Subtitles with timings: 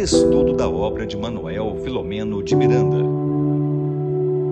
[0.00, 3.04] Estudo da obra de Manuel Filomeno de Miranda.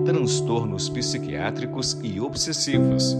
[0.05, 3.17] Transtornos psiquiátricos e obsessivos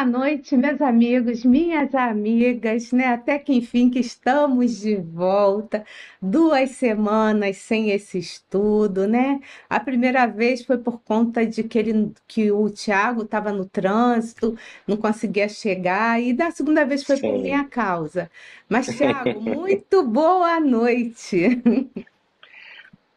[0.00, 3.08] boa noite, meus amigos, minhas amigas, né?
[3.08, 5.84] Até que enfim que estamos de volta.
[6.22, 9.40] Duas semanas sem esse estudo, né?
[9.68, 14.56] A primeira vez foi por conta de que, ele, que o Tiago estava no trânsito,
[14.86, 17.32] não conseguia chegar, e da segunda vez foi Sim.
[17.32, 18.30] por minha causa.
[18.70, 21.60] Mas, Tiago, muito boa noite.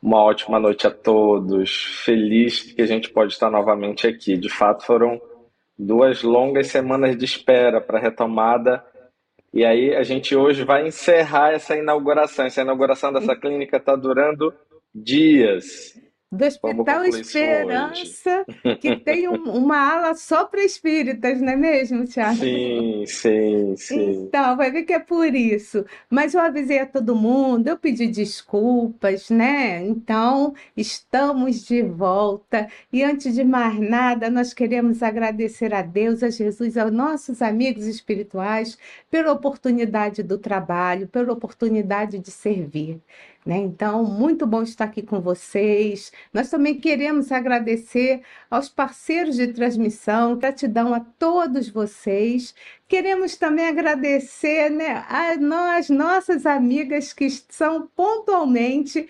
[0.02, 2.02] Uma ótima noite a todos.
[2.04, 4.36] Feliz que a gente pode estar novamente aqui.
[4.36, 5.22] De fato, foram
[5.78, 8.84] duas longas semanas de espera para retomada.
[9.54, 12.46] E aí a gente hoje vai encerrar essa inauguração.
[12.46, 14.54] Essa inauguração dessa clínica está durando
[14.94, 15.94] dias
[16.34, 18.44] do Hospital Esperança,
[18.82, 22.38] que tem um, uma ala só para espíritas, não é mesmo, Tiago?
[22.38, 24.12] Sim, sim, sim.
[24.24, 25.86] Então, vai ver que é por isso.
[26.10, 29.86] Mas eu avisei a todo mundo, eu pedi desculpas, né?
[29.86, 32.68] Então, estamos de volta.
[32.92, 37.86] E antes de mais nada, nós queremos agradecer a Deus, a Jesus, aos nossos amigos
[37.86, 38.78] espirituais,
[39.12, 43.00] pela oportunidade do trabalho, pela oportunidade de servir.
[43.46, 43.58] Né?
[43.58, 46.12] Então, muito bom estar aqui com vocês.
[46.34, 52.56] Nós também queremos agradecer aos parceiros de transmissão, gratidão a todos vocês.
[52.88, 59.10] Queremos também agradecer né, a nós, nossas amigas que são pontualmente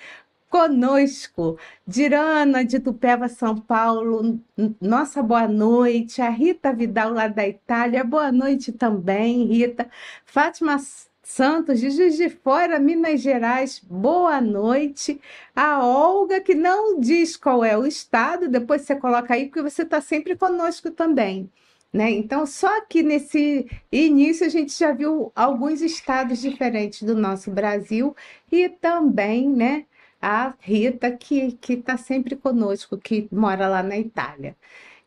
[0.50, 1.58] conosco.
[1.86, 4.40] Dirana de Tupéva, São Paulo,
[4.80, 6.22] nossa boa noite.
[6.22, 9.90] A Rita Vidal, lá da Itália, boa noite também, Rita.
[10.26, 10.78] Fátima
[11.24, 15.22] Santos, de Juiz de Fora, Minas Gerais, boa noite.
[15.56, 19.84] A Olga, que não diz qual é o estado, depois você coloca aí, porque você
[19.84, 21.50] está sempre conosco também.
[21.94, 22.12] Né?
[22.12, 28.14] Então, só que nesse início a gente já viu alguns estados diferentes do nosso Brasil
[28.52, 29.86] e também né,
[30.22, 34.58] a Rita, que está sempre conosco, que mora lá na Itália.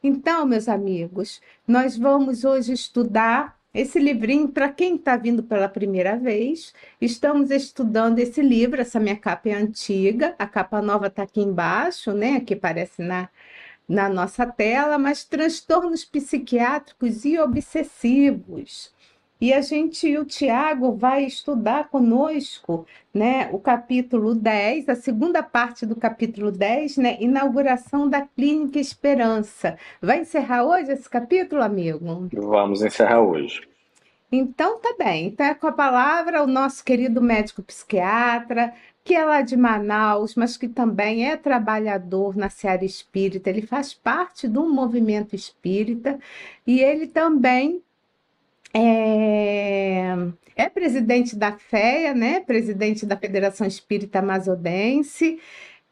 [0.02, 6.16] Então, meus amigos, nós vamos hoje estudar esse livrinho, para quem está vindo pela primeira
[6.16, 8.80] vez, estamos estudando esse livro.
[8.80, 12.40] Essa minha capa é antiga, a capa nova está aqui embaixo, né?
[12.40, 13.28] Que parece na,
[13.88, 18.94] na nossa tela, mas transtornos psiquiátricos e obsessivos.
[19.38, 25.84] E a gente, o Tiago, vai estudar conosco né, o capítulo 10, a segunda parte
[25.84, 29.78] do capítulo 10, né, inauguração da Clínica Esperança.
[30.00, 32.28] Vai encerrar hoje esse capítulo, amigo?
[32.32, 33.60] Vamos encerrar hoje.
[34.32, 35.26] Então, tá bem.
[35.26, 38.72] Então, é com a palavra o nosso querido médico psiquiatra,
[39.04, 43.50] que é lá de Manaus, mas que também é trabalhador na seara espírita.
[43.50, 46.18] Ele faz parte do movimento espírita
[46.66, 47.82] e ele também
[48.76, 50.14] é,
[50.54, 52.40] é presidente da FEA, né?
[52.40, 55.40] Presidente da Federação Espírita Amazodense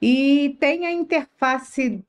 [0.03, 2.05] e tem a interface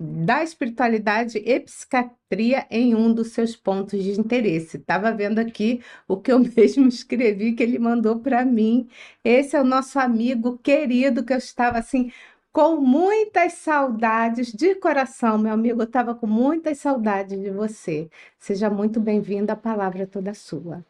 [0.00, 4.78] da espiritualidade e psiquiatria em um dos seus pontos de interesse.
[4.78, 8.88] Estava vendo aqui o que eu mesmo escrevi que ele mandou para mim.
[9.22, 12.10] Esse é o nosso amigo querido que eu estava assim
[12.52, 15.80] com muitas saudades de coração, meu amigo.
[15.80, 18.10] Eu estava com muitas saudades de você.
[18.38, 20.84] Seja muito bem-vindo, a palavra é toda sua.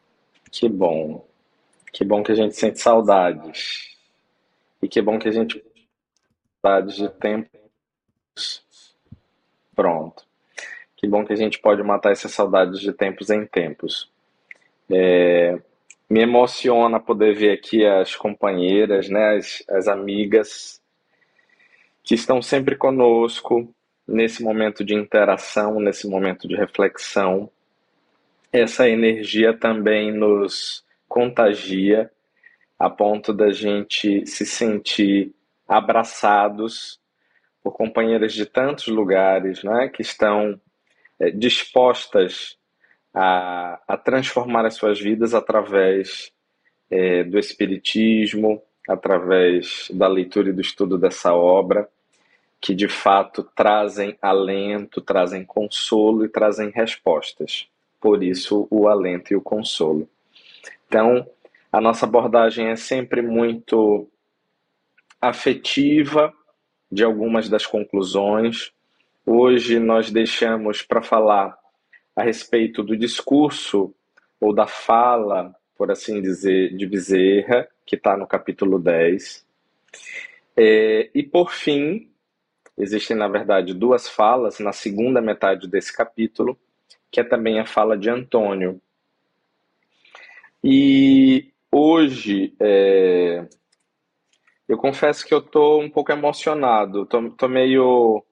[0.51, 1.25] Que bom.
[1.91, 3.97] Que bom que a gente sente saudades.
[4.81, 5.63] E que bom que a gente
[6.61, 8.65] saudades de tempos.
[9.75, 10.25] Pronto.
[10.97, 14.11] Que bom que a gente pode matar essas saudades de tempos em tempos.
[14.89, 15.59] É,
[16.09, 20.82] me emociona poder ver aqui as companheiras, né, as, as amigas
[22.03, 23.73] que estão sempre conosco
[24.07, 27.49] nesse momento de interação, nesse momento de reflexão.
[28.51, 32.11] Essa energia também nos contagia
[32.77, 35.33] a ponto da gente se sentir
[35.67, 36.99] abraçados
[37.63, 40.59] por companheiras de tantos lugares, né, que estão
[41.19, 42.57] é, dispostas
[43.13, 46.31] a, a, transformar as suas vidas através
[46.91, 51.87] é, do espiritismo, através da leitura e do estudo dessa obra,
[52.63, 57.67] que de fato trazem alento, trazem consolo e trazem respostas.
[57.99, 60.07] Por isso, o alento e o consolo.
[60.87, 61.27] Então,
[61.69, 64.07] a nossa abordagem é sempre muito
[65.19, 66.33] afetiva
[66.89, 68.71] de algumas das conclusões.
[69.25, 71.57] Hoje nós deixamos para falar
[72.15, 73.93] a respeito do discurso
[74.39, 79.45] ou da fala, por assim dizer, de Bezerra, que está no capítulo 10.
[80.55, 82.12] É, e por fim,
[82.77, 86.57] existem na verdade duas falas na segunda metade desse capítulo,
[87.11, 88.81] que é também a fala de Antônio.
[90.63, 93.47] E hoje é,
[94.67, 98.23] eu confesso que eu tô um pouco emocionado, tô meio,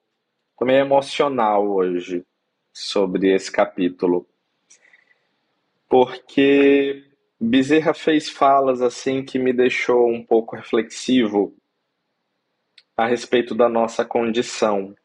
[0.58, 2.26] tô meio emocional hoje
[2.74, 4.26] sobre esse capítulo,
[5.90, 7.04] porque
[7.40, 11.54] Bezerra fez falas assim que me deixou um pouco reflexivo
[12.96, 14.96] a respeito da nossa condição.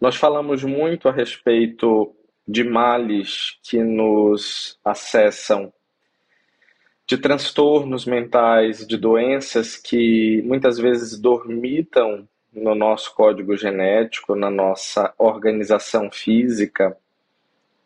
[0.00, 2.14] Nós falamos muito a respeito
[2.46, 5.72] de males que nos acessam,
[7.06, 15.12] de transtornos mentais, de doenças que muitas vezes dormitam no nosso código genético, na nossa
[15.18, 16.96] organização física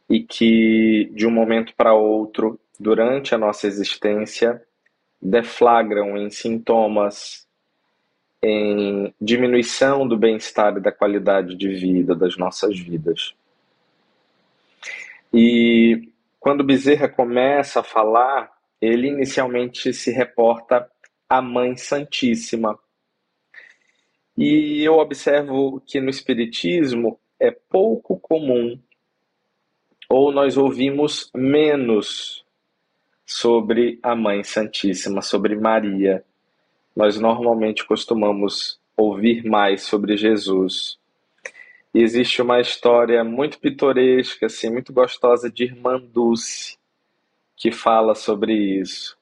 [0.09, 4.63] e que de um momento para outro, durante a nossa existência,
[5.21, 7.47] deflagram em sintomas,
[8.43, 13.35] em diminuição do bem-estar e da qualidade de vida das nossas vidas.
[15.33, 16.09] E
[16.39, 18.51] quando Bezerra começa a falar,
[18.81, 20.91] ele inicialmente se reporta
[21.29, 22.79] à Mãe Santíssima.
[24.37, 28.81] E eu observo que no Espiritismo é pouco comum,
[30.09, 32.45] ou nós ouvimos menos
[33.25, 36.25] sobre a Mãe Santíssima, sobre Maria.
[36.95, 40.99] Nós normalmente costumamos ouvir mais sobre Jesus.
[41.93, 46.79] E existe uma história muito pitoresca, assim, muito gostosa de Irmã Dulce,
[47.57, 49.19] que fala sobre isso.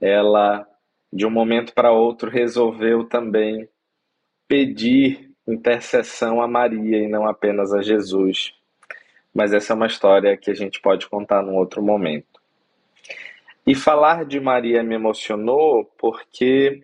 [0.00, 0.66] Ela,
[1.12, 3.68] de um momento para outro, resolveu também
[4.46, 8.54] pedir intercessão a Maria e não apenas a Jesus.
[9.34, 12.40] Mas essa é uma história que a gente pode contar num outro momento.
[13.66, 16.82] E falar de Maria me emocionou porque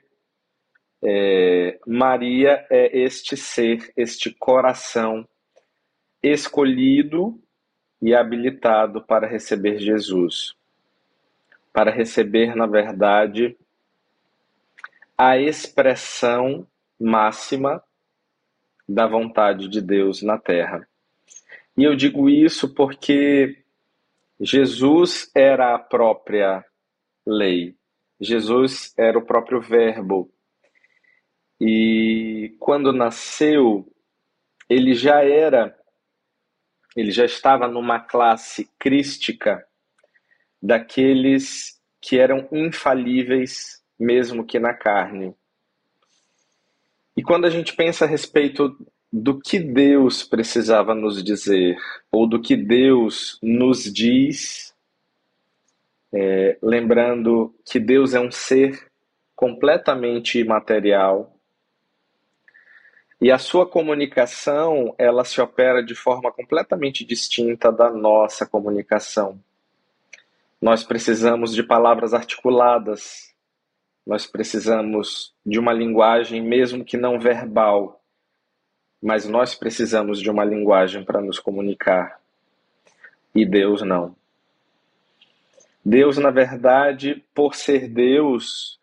[1.04, 5.28] é, Maria é este ser, este coração
[6.22, 7.38] escolhido
[8.00, 10.54] e habilitado para receber Jesus.
[11.74, 13.54] Para receber, na verdade,
[15.18, 16.66] a expressão
[16.98, 17.84] máxima
[18.88, 20.88] da vontade de Deus na terra.
[21.76, 23.62] E eu digo isso porque
[24.40, 26.64] Jesus era a própria
[27.26, 27.74] lei.
[28.18, 30.33] Jesus era o próprio Verbo
[31.66, 33.90] e quando nasceu,
[34.68, 35.74] ele já era,
[36.94, 39.66] ele já estava numa classe crística
[40.62, 45.34] daqueles que eram infalíveis, mesmo que na carne.
[47.16, 48.76] E quando a gente pensa a respeito
[49.10, 51.78] do que Deus precisava nos dizer,
[52.12, 54.76] ou do que Deus nos diz,
[56.12, 58.92] é, lembrando que Deus é um ser
[59.34, 61.33] completamente imaterial,
[63.20, 69.40] e a sua comunicação, ela se opera de forma completamente distinta da nossa comunicação.
[70.60, 73.34] Nós precisamos de palavras articuladas.
[74.06, 78.02] Nós precisamos de uma linguagem mesmo que não verbal,
[79.00, 82.20] mas nós precisamos de uma linguagem para nos comunicar.
[83.34, 84.14] E Deus não.
[85.84, 88.80] Deus, na verdade, por ser Deus,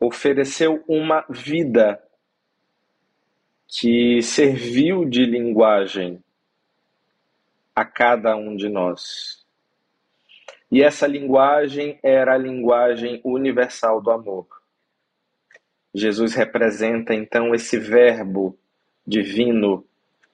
[0.00, 2.02] ofereceu uma vida
[3.70, 6.20] que serviu de linguagem
[7.74, 9.46] a cada um de nós.
[10.72, 14.48] E essa linguagem era a linguagem universal do amor.
[15.94, 18.58] Jesus representa então esse verbo
[19.06, 19.86] divino,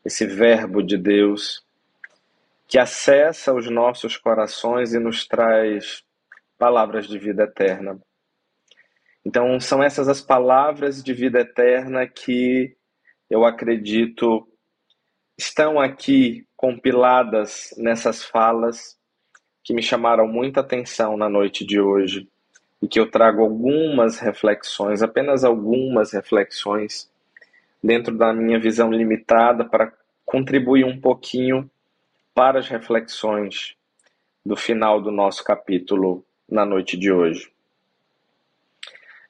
[0.02, 1.62] esse verbo de Deus,
[2.66, 6.02] que acessa os nossos corações e nos traz
[6.58, 8.00] palavras de vida eterna.
[9.24, 12.76] Então, são essas as palavras de vida eterna que
[13.28, 14.46] eu acredito,
[15.36, 18.96] estão aqui compiladas nessas falas
[19.62, 22.28] que me chamaram muita atenção na noite de hoje
[22.80, 27.10] e que eu trago algumas reflexões, apenas algumas reflexões,
[27.82, 29.92] dentro da minha visão limitada, para
[30.24, 31.70] contribuir um pouquinho
[32.34, 33.74] para as reflexões
[34.44, 37.50] do final do nosso capítulo na noite de hoje.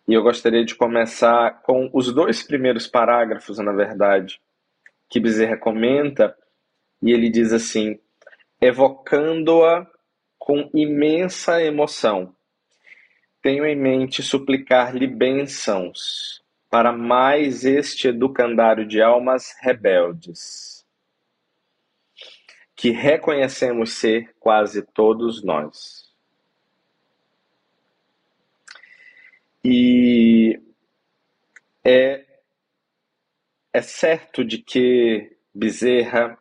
[0.08, 4.40] E eu gostaria de começar com os dois primeiros parágrafos, na verdade,
[5.10, 6.36] que Bezerra comenta,
[7.02, 7.98] e ele diz assim:
[8.60, 9.86] evocando-a
[10.38, 12.34] com imensa emoção.
[13.42, 20.84] Tenho em mente suplicar-lhe bênçãos para mais este educandário de almas rebeldes,
[22.76, 26.05] que reconhecemos ser quase todos nós.
[29.68, 30.62] E
[31.85, 32.25] é,
[33.73, 36.38] é certo de que Bezerra,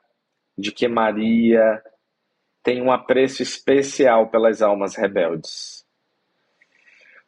[0.55, 1.82] de que Maria
[2.62, 5.84] tem um apreço especial pelas almas rebeldes.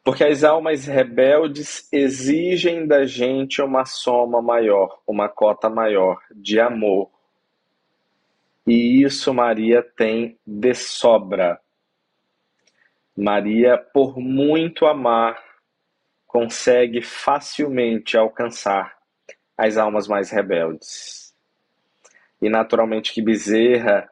[0.04, 7.10] Porque as almas rebeldes exigem da gente uma soma maior, uma cota maior de amor.
[8.64, 11.60] E isso Maria tem de sobra.
[13.16, 15.47] Maria, por muito amar,
[16.28, 18.98] consegue facilmente alcançar
[19.56, 21.34] as almas mais rebeldes.
[22.40, 24.08] E naturalmente que Bezerra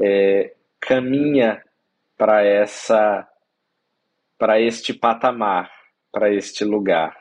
[0.00, 1.62] é, caminha
[2.16, 3.28] para essa
[4.38, 5.70] para este patamar,
[6.10, 7.16] para este lugar.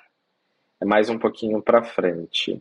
[0.81, 2.59] É mais um pouquinho para frente.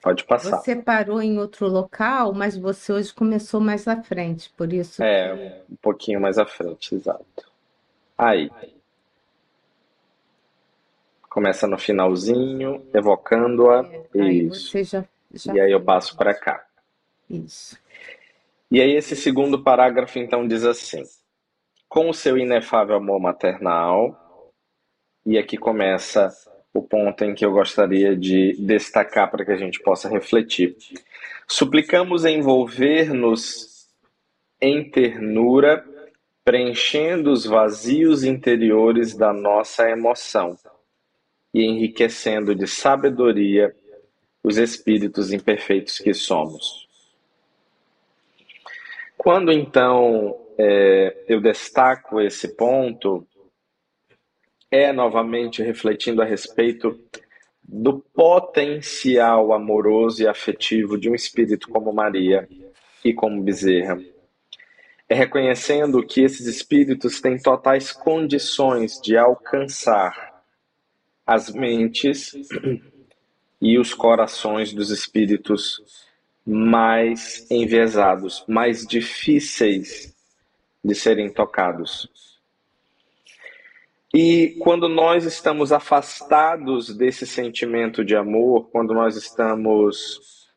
[0.00, 0.58] Pode passar.
[0.58, 5.02] Você parou em outro local, mas você hoje começou mais à frente, por isso.
[5.02, 7.53] É, um pouquinho mais à frente, exato.
[8.28, 8.50] Aí.
[11.28, 13.80] Começa no finalzinho, evocando-a.
[14.14, 14.82] Aí Isso.
[14.84, 16.64] já, já E aí eu passo para cá.
[17.28, 17.78] Isso.
[18.70, 21.02] E aí esse segundo parágrafo então diz assim:
[21.88, 24.52] com o seu inefável amor maternal,
[25.24, 26.28] e aqui começa
[26.72, 30.76] o ponto em que eu gostaria de destacar para que a gente possa refletir.
[31.46, 33.88] Suplicamos envolver-nos
[34.60, 35.84] em ternura,
[36.44, 40.56] preenchendo os vazios interiores da nossa emoção
[41.54, 43.74] e enriquecendo de sabedoria
[44.42, 46.86] os espíritos imperfeitos que somos.
[49.16, 53.26] Quando então é, eu destaco esse ponto,
[54.70, 57.00] é novamente refletindo a respeito
[57.62, 62.46] do potencial amoroso e afetivo de um espírito como Maria
[63.02, 63.98] e como Bezerra.
[65.08, 70.42] É reconhecendo que esses espíritos têm totais condições de alcançar
[71.26, 72.34] as mentes
[73.60, 75.82] e os corações dos espíritos
[76.46, 80.14] mais enviesados, mais difíceis
[80.84, 82.08] de serem tocados.
[84.12, 90.48] E quando nós estamos afastados desse sentimento de amor, quando nós estamos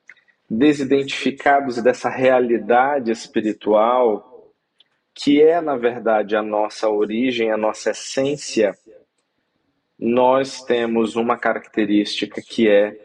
[0.50, 4.37] desidentificados dessa realidade espiritual,
[5.18, 8.78] que é, na verdade, a nossa origem, a nossa essência,
[9.98, 12.96] nós temos uma característica que é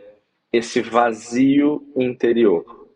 [0.53, 2.87] esse vazio interior.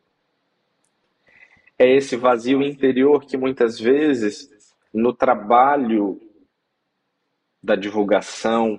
[1.78, 4.50] É esse vazio interior que muitas vezes,
[4.92, 6.20] no trabalho
[7.62, 8.78] da divulgação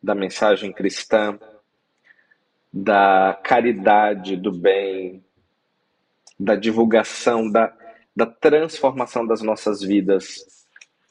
[0.00, 1.36] da mensagem cristã,
[2.72, 5.24] da caridade, do bem,
[6.38, 7.76] da divulgação, da,
[8.14, 10.44] da transformação das nossas vidas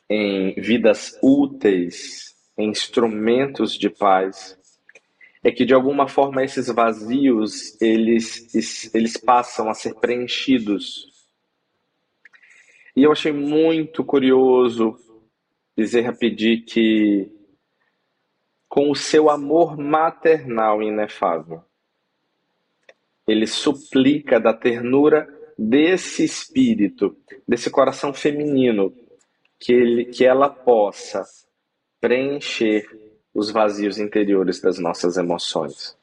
[0.09, 4.57] em vidas úteis, em instrumentos de paz,
[5.43, 11.11] é que de alguma forma esses vazios eles, eles passam a ser preenchidos.
[12.95, 14.97] E eu achei muito curioso
[15.75, 17.31] Bezerra pedir que,
[18.69, 21.63] com o seu amor maternal inefável,
[23.27, 27.15] ele suplica da ternura desse espírito,
[27.47, 28.93] desse coração feminino,
[29.59, 31.23] que, ele, que ela possa
[32.01, 32.85] preencher
[33.33, 35.97] os vazios interiores das nossas emoções.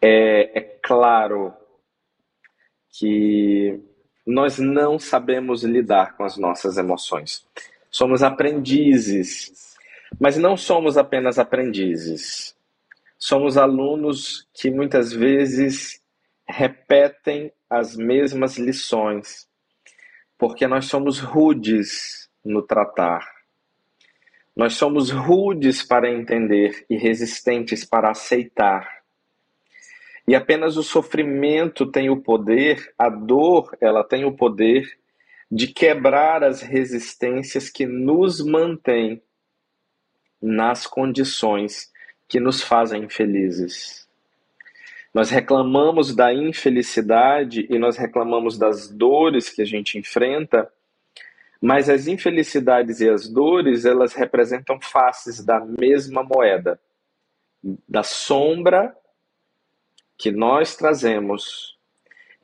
[0.00, 1.52] É, é claro
[2.98, 3.78] que
[4.26, 7.46] nós não sabemos lidar com as nossas emoções.
[7.90, 9.76] Somos aprendizes,
[10.18, 12.56] mas não somos apenas aprendizes.
[13.18, 16.00] Somos alunos que muitas vezes
[16.48, 19.48] repetem as mesmas lições,
[20.38, 23.26] porque nós somos rudes no tratar.
[24.54, 29.02] Nós somos rudes para entender e resistentes para aceitar.
[30.26, 34.98] E apenas o sofrimento tem o poder, a dor, ela tem o poder
[35.50, 39.22] de quebrar as resistências que nos mantêm
[40.40, 41.90] nas condições
[42.28, 44.05] que nos fazem infelizes.
[45.16, 50.70] Nós reclamamos da infelicidade e nós reclamamos das dores que a gente enfrenta,
[51.58, 56.78] mas as infelicidades e as dores, elas representam faces da mesma moeda,
[57.88, 58.94] da sombra
[60.18, 61.78] que nós trazemos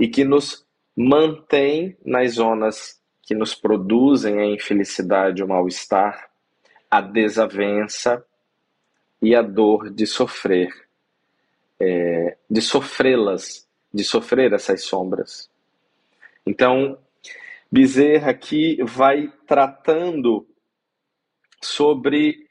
[0.01, 6.31] e que nos mantém nas zonas que nos produzem a infelicidade, o mal-estar,
[6.91, 8.25] a desavença
[9.21, 10.73] e a dor de sofrer,
[11.85, 15.51] é, de sofrê-las, de sofrer essas sombras.
[16.47, 16.97] Então,
[17.71, 20.47] Bezerra aqui vai tratando
[21.61, 22.47] sobre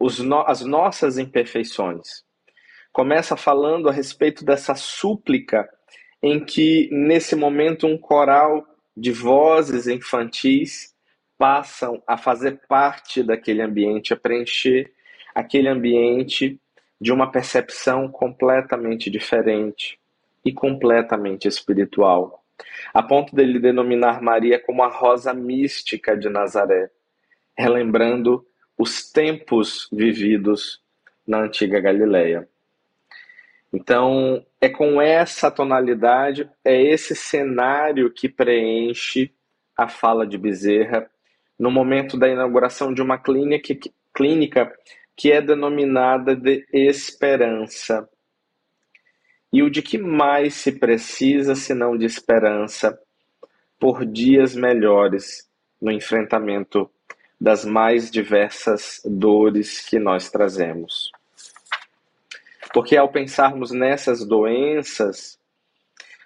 [0.00, 2.24] no, as nossas imperfeições.
[2.92, 5.68] Começa falando a respeito dessa súplica
[6.22, 10.94] em que, nesse momento, um coral de vozes infantis
[11.36, 14.90] passam a fazer parte daquele ambiente, a preencher
[15.34, 16.58] aquele ambiente
[17.00, 19.98] de uma percepção completamente diferente
[20.44, 22.42] e completamente espiritual,
[22.94, 26.90] a ponto dele denominar Maria como a rosa mística de Nazaré,
[27.56, 28.46] relembrando
[28.78, 30.82] os tempos vividos
[31.26, 32.48] na antiga Galileia.
[33.72, 39.32] Então, é com essa tonalidade, é esse cenário que preenche
[39.76, 41.10] a fala de Bezerra
[41.58, 43.74] no momento da inauguração de uma clínica,
[44.14, 44.72] clínica
[45.16, 48.08] que é denominada de esperança.
[49.52, 52.98] E o de que mais se precisa senão de esperança
[53.78, 55.48] por dias melhores
[55.80, 56.90] no enfrentamento
[57.40, 61.10] das mais diversas dores que nós trazemos.
[62.72, 65.38] Porque ao pensarmos nessas doenças,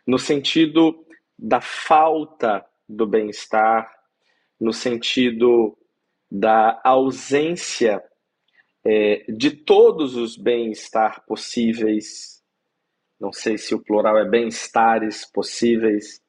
[0.06, 1.04] no sentido
[1.38, 3.92] da falta do bem-estar,
[4.60, 5.76] no sentido
[6.30, 8.02] da ausência
[8.84, 12.42] é, de todos os bem-estar possíveis,
[13.20, 16.22] não sei se o plural é bem-estares possíveis,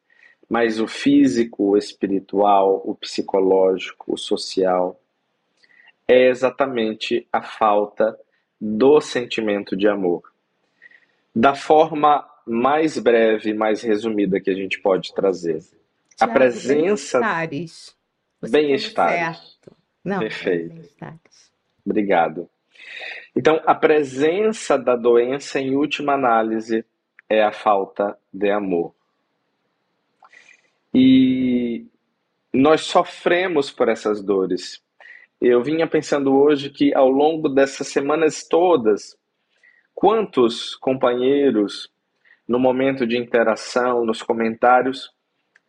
[0.49, 4.99] mas o físico, o espiritual, o psicológico, o social,
[6.07, 8.19] é exatamente a falta
[8.59, 10.23] do sentimento de amor.
[11.33, 15.63] Da forma mais breve, mais resumida que a gente pode trazer.
[16.19, 17.19] a presença.
[17.19, 17.95] Bem-estares.
[18.41, 19.59] Bem-estares.
[20.03, 20.73] Não, Perfeito.
[20.73, 21.50] bem-estares.
[21.85, 22.49] Obrigado.
[23.35, 26.85] Então, a presença da doença, em última análise,
[27.29, 28.93] é a falta de amor.
[30.93, 31.85] E
[32.53, 34.83] nós sofremos por essas dores.
[35.39, 39.17] Eu vinha pensando hoje que ao longo dessas semanas todas,
[39.95, 41.89] quantos companheiros,
[42.47, 45.09] no momento de interação, nos comentários,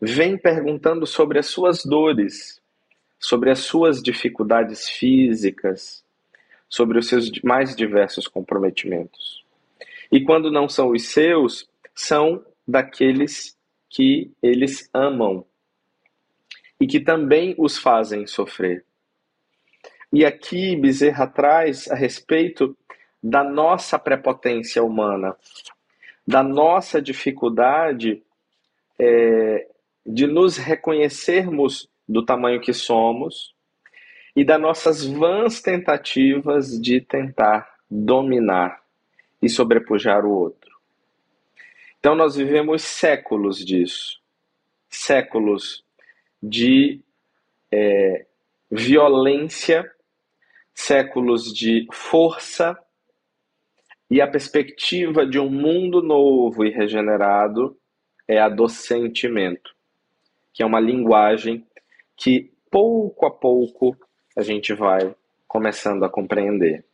[0.00, 2.60] vêm perguntando sobre as suas dores,
[3.20, 6.01] sobre as suas dificuldades físicas,
[6.72, 9.44] sobre os seus mais diversos comprometimentos.
[10.10, 13.58] E quando não são os seus, são daqueles
[13.90, 15.44] que eles amam
[16.80, 18.86] e que também os fazem sofrer.
[20.10, 22.74] E aqui Bezerra traz a respeito
[23.22, 25.36] da nossa prepotência humana,
[26.26, 28.22] da nossa dificuldade
[28.98, 29.68] é,
[30.06, 33.54] de nos reconhecermos do tamanho que somos
[34.34, 38.82] e das nossas vãs tentativas de tentar dominar
[39.40, 40.72] e sobrepujar o outro.
[41.98, 44.22] Então, nós vivemos séculos disso
[44.92, 45.82] séculos
[46.40, 47.00] de
[47.72, 48.26] é,
[48.70, 49.90] violência,
[50.74, 52.78] séculos de força
[54.10, 57.76] e a perspectiva de um mundo novo e regenerado
[58.28, 59.74] é a do sentimento,
[60.52, 61.66] que é uma linguagem
[62.14, 63.96] que pouco a pouco
[64.36, 65.14] a gente vai
[65.46, 66.84] começando a compreender.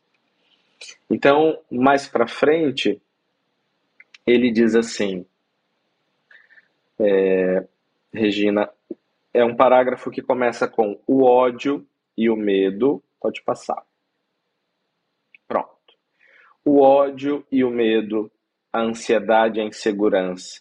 [1.11, 3.01] Então, mais para frente,
[4.27, 5.25] ele diz assim,
[6.99, 7.67] é,
[8.13, 8.71] Regina,
[9.33, 13.03] é um parágrafo que começa com o ódio e o medo.
[13.21, 13.85] Pode passar.
[15.47, 15.69] Pronto.
[16.65, 18.31] O ódio e o medo,
[18.73, 20.61] a ansiedade e a insegurança,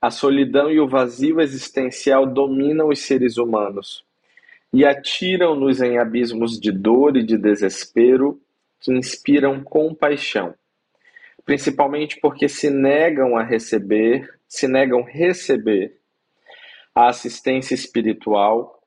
[0.00, 4.04] a solidão e o vazio existencial dominam os seres humanos
[4.74, 8.42] e atiram-nos em abismos de dor e de desespero
[8.80, 10.52] que inspiram compaixão,
[11.44, 15.96] principalmente porque se negam a receber, se negam receber
[16.92, 18.82] a assistência espiritual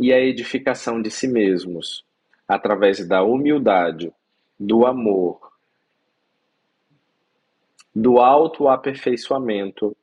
[0.00, 2.02] e a edificação de si mesmos,
[2.48, 4.10] através da humildade,
[4.58, 5.52] do amor,
[7.94, 9.94] do autoaperfeiçoamento,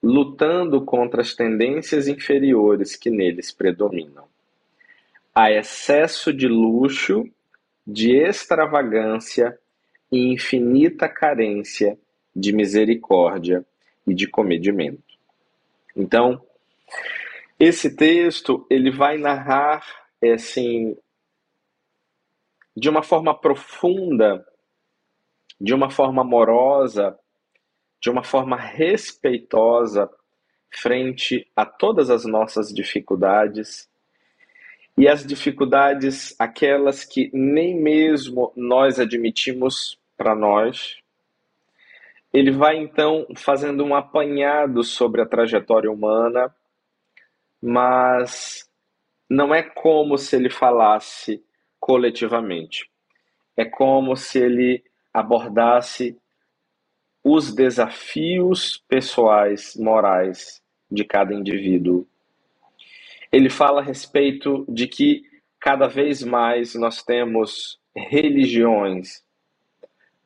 [0.00, 4.35] lutando contra as tendências inferiores que neles predominam.
[5.38, 7.30] Há excesso de luxo,
[7.86, 9.58] de extravagância
[10.10, 11.98] e infinita carência
[12.34, 13.62] de misericórdia
[14.06, 15.02] e de comedimento.
[15.94, 16.42] Então,
[17.60, 19.86] esse texto ele vai narrar
[20.24, 20.96] assim
[22.74, 24.42] de uma forma profunda,
[25.60, 27.14] de uma forma amorosa,
[28.00, 30.10] de uma forma respeitosa
[30.70, 33.86] frente a todas as nossas dificuldades
[34.96, 40.96] e as dificuldades aquelas que nem mesmo nós admitimos para nós.
[42.32, 46.54] Ele vai então fazendo um apanhado sobre a trajetória humana
[47.62, 48.68] mas
[49.28, 51.44] não é como se ele falasse
[51.80, 52.88] coletivamente.
[53.56, 56.16] É como se ele abordasse
[57.24, 62.06] os desafios pessoais, morais de cada indivíduo.
[63.32, 65.22] Ele fala a respeito de que
[65.60, 69.22] cada vez mais nós temos religiões,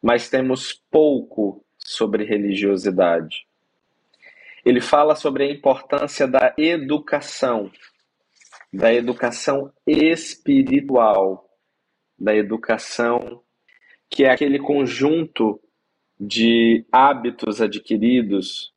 [0.03, 3.47] mas temos pouco sobre religiosidade.
[4.65, 7.71] Ele fala sobre a importância da educação,
[8.73, 11.49] da educação espiritual,
[12.19, 13.43] da educação
[14.11, 15.61] que é aquele conjunto
[16.19, 18.73] de hábitos adquiridos,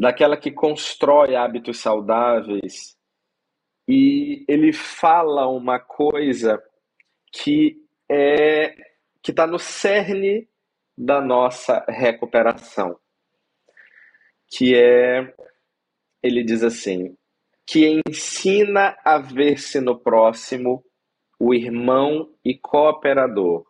[0.00, 2.96] daquela que constrói hábitos saudáveis,
[3.86, 6.62] e ele fala uma coisa
[7.30, 7.76] que
[8.08, 8.74] é
[9.22, 10.48] que está no cerne
[10.96, 12.98] da nossa recuperação,
[14.48, 15.34] que é
[16.22, 17.14] ele diz assim,
[17.66, 20.82] que ensina a ver-se no próximo
[21.38, 23.66] o irmão e cooperador.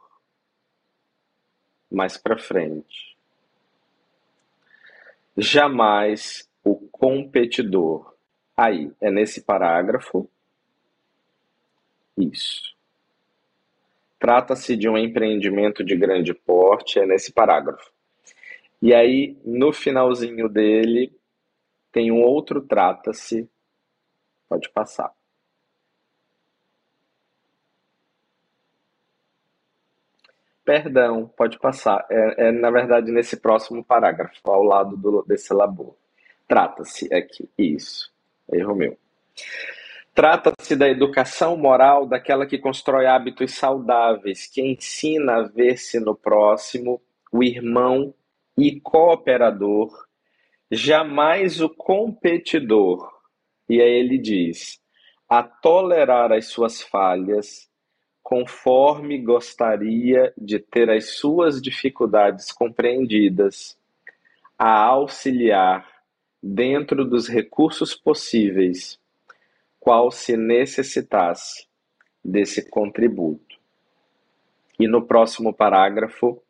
[1.91, 3.10] Mais para frente.
[5.43, 8.15] Jamais o competidor.
[8.55, 10.29] Aí, é nesse parágrafo.
[12.15, 12.77] Isso.
[14.19, 17.91] Trata-se de um empreendimento de grande porte, é nesse parágrafo.
[18.83, 21.11] E aí, no finalzinho dele,
[21.91, 23.49] tem um outro trata-se.
[24.47, 25.11] Pode passar.
[30.65, 32.07] Perdão, pode passar.
[32.11, 35.97] É, é, na verdade nesse próximo parágrafo, ao lado do, desse labor.
[36.47, 38.13] Trata-se aqui, isso.
[38.53, 38.99] Erro meu.
[40.13, 47.01] Trata-se da educação moral daquela que constrói hábitos saudáveis, que ensina a ver-se no próximo,
[47.33, 48.13] o irmão
[48.59, 50.07] e cooperador,
[50.71, 53.09] jamais o competidor.
[53.69, 54.81] E aí ele diz:
[55.29, 57.70] a tolerar as suas falhas,
[58.31, 63.77] conforme gostaria de ter as suas dificuldades compreendidas,
[64.57, 65.85] a auxiliar,
[66.41, 69.01] dentro dos recursos possíveis,
[69.81, 71.67] qual se necessitasse
[72.25, 73.59] desse contributo.
[74.79, 76.41] E no próximo parágrafo,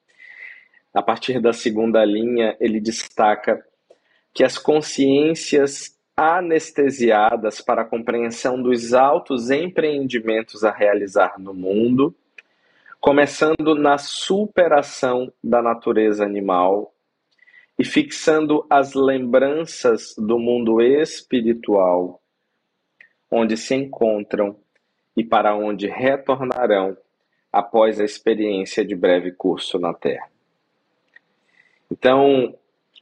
[0.93, 3.65] a partir da segunda linha, ele destaca
[4.35, 12.15] que as consciências anestesiadas para a compreensão dos altos empreendimentos a realizar no mundo,
[13.01, 16.93] começando na superação da natureza animal
[17.79, 22.21] e fixando as lembranças do mundo espiritual,
[23.31, 24.57] onde se encontram
[25.17, 26.97] e para onde retornarão
[27.53, 30.29] após a experiência de breve curso na Terra.
[31.91, 32.55] Então,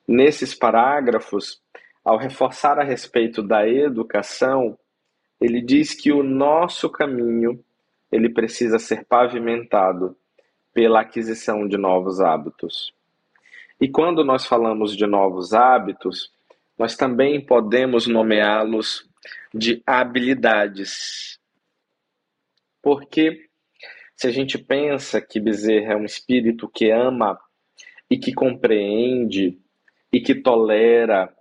[0.07, 1.61] nesses parágrafos,
[2.09, 4.79] ao reforçar a respeito da educação,
[5.39, 7.63] ele diz que o nosso caminho
[8.11, 10.17] ele precisa ser pavimentado
[10.73, 12.95] pela aquisição de novos hábitos.
[13.79, 16.33] E quando nós falamos de novos hábitos,
[16.79, 19.07] nós também podemos nomeá-los
[19.53, 21.39] de habilidades.
[22.81, 23.51] Porque
[24.17, 27.39] se a gente pensa que Bezerra é um espírito que ama
[28.09, 29.59] e que compreende
[30.11, 31.37] e que tolera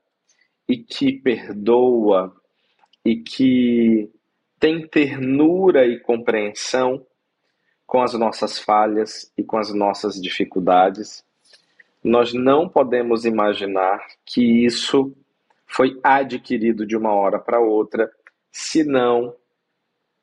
[0.68, 2.36] e que perdoa
[3.04, 4.10] e que
[4.60, 7.06] tem ternura e compreensão
[7.86, 11.24] com as nossas falhas e com as nossas dificuldades,
[12.04, 15.16] nós não podemos imaginar que isso
[15.66, 18.12] foi adquirido de uma hora para outra,
[18.52, 19.36] senão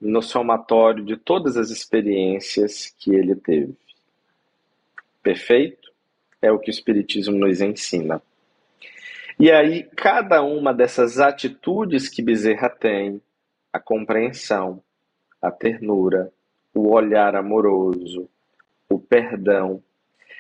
[0.01, 3.75] no somatório de todas as experiências que ele teve.
[5.23, 5.93] Perfeito?
[6.43, 8.21] É o que o Espiritismo nos ensina.
[9.39, 13.21] E aí, cada uma dessas atitudes que Bezerra tem,
[13.73, 14.83] a compreensão,
[15.43, 16.33] a ternura,
[16.73, 18.29] o olhar amoroso,
[18.89, 19.83] o perdão,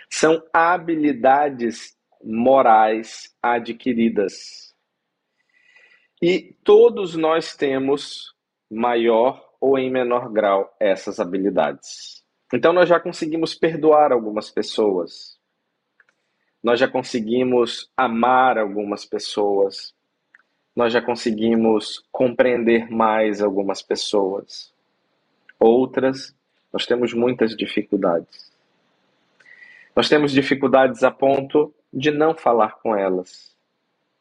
[0.09, 4.75] são habilidades morais adquiridas.
[6.23, 8.35] E todos nós temos
[8.71, 12.25] maior ou em menor grau essas habilidades.
[12.53, 15.34] Então nós já conseguimos perdoar algumas pessoas,
[16.65, 19.95] nós já conseguimos amar algumas pessoas,
[20.75, 24.73] nós já conseguimos compreender mais algumas pessoas.
[25.61, 26.35] Outras,
[26.73, 28.51] nós temos muitas dificuldades.
[29.95, 33.55] Nós temos dificuldades a ponto de não falar com elas,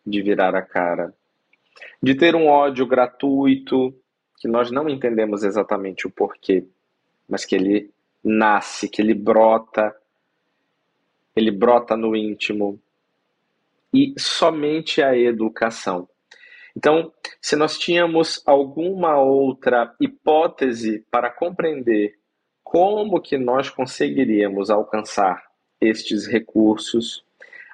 [0.06, 1.13] de virar a cara,
[2.01, 3.95] de ter um ódio gratuito
[4.38, 6.67] que nós não entendemos exatamente o porquê,
[7.27, 7.89] mas que ele
[8.21, 9.95] nasce, que ele brota
[11.36, 12.80] ele brota no íntimo
[13.93, 16.08] e somente a educação.
[16.76, 22.17] Então, se nós tínhamos alguma outra hipótese para compreender
[22.63, 25.43] como que nós conseguiríamos alcançar
[25.80, 27.24] estes recursos,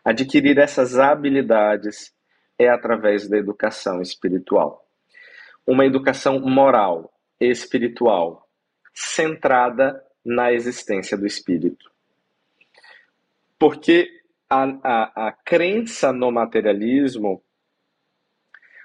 [0.04, 2.14] adquirir essas habilidades
[2.58, 4.86] é através da educação espiritual.
[5.66, 8.50] Uma educação moral, espiritual,
[8.94, 11.89] centrada na existência do espírito.
[13.60, 14.10] Porque
[14.50, 17.44] a, a, a crença no materialismo,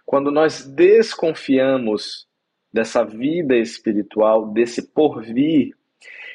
[0.04, 2.26] quando nós desconfiamos
[2.72, 5.74] dessa vida espiritual, desse porvir,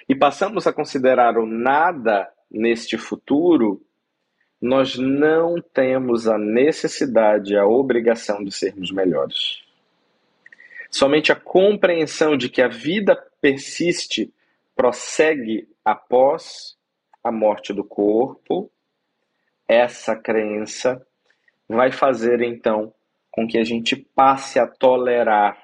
[0.07, 3.85] e passamos a considerar o nada neste futuro,
[4.59, 9.61] nós não temos a necessidade, a obrigação de sermos melhores.
[10.89, 14.33] Somente a compreensão de que a vida persiste,
[14.75, 16.78] prossegue após
[17.23, 18.71] a morte do corpo,
[19.67, 21.05] essa crença
[21.67, 22.93] vai fazer então
[23.31, 25.57] com que a gente passe a tolerar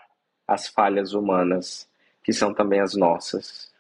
[0.48, 1.90] as falhas humanas,
[2.24, 3.74] que são também as nossas.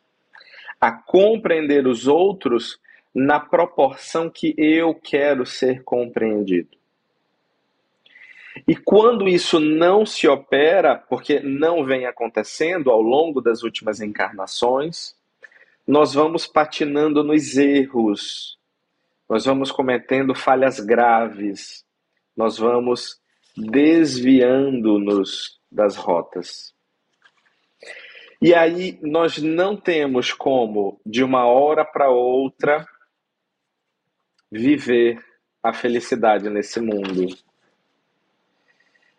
[0.81, 2.79] A compreender os outros
[3.13, 6.75] na proporção que eu quero ser compreendido.
[8.67, 15.15] E quando isso não se opera, porque não vem acontecendo ao longo das últimas encarnações,
[15.87, 18.57] nós vamos patinando nos erros,
[19.29, 21.85] nós vamos cometendo falhas graves,
[22.35, 23.21] nós vamos
[23.55, 26.73] desviando-nos das rotas.
[28.41, 32.85] E aí nós não temos como, de uma hora para outra,
[34.51, 35.23] viver
[35.63, 37.27] a felicidade nesse mundo.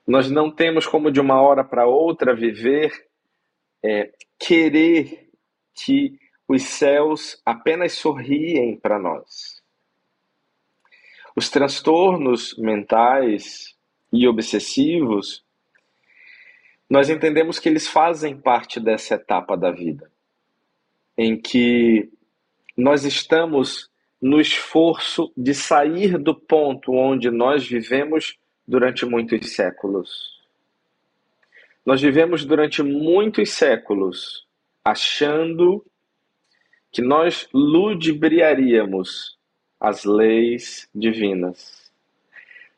[0.07, 2.93] Nós não temos como, de uma hora para outra, viver,
[3.83, 5.29] é, querer
[5.75, 9.63] que os céus apenas sorriem para nós.
[11.35, 13.75] Os transtornos mentais
[14.13, 15.45] e obsessivos,
[16.89, 20.11] nós entendemos que eles fazem parte dessa etapa da vida,
[21.19, 22.09] em que
[22.77, 23.91] nós estamos
[24.23, 30.37] no esforço de sair do ponto onde nós vivemos durante muitos séculos.
[31.85, 34.47] Nós vivemos durante muitos séculos
[34.85, 35.85] achando
[36.97, 39.39] que nós ludibriaríamos
[39.79, 41.93] as leis divinas,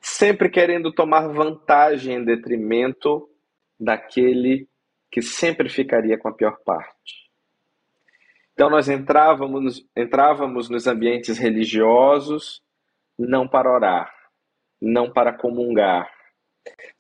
[0.01, 3.31] sempre querendo tomar vantagem em detrimento
[3.79, 4.67] daquele
[5.09, 7.31] que sempre ficaria com a pior parte.
[8.55, 12.61] Então nós entrávamos, entrávamos nos ambientes religiosos
[13.17, 14.13] não para orar,
[14.83, 16.11] não para comungar,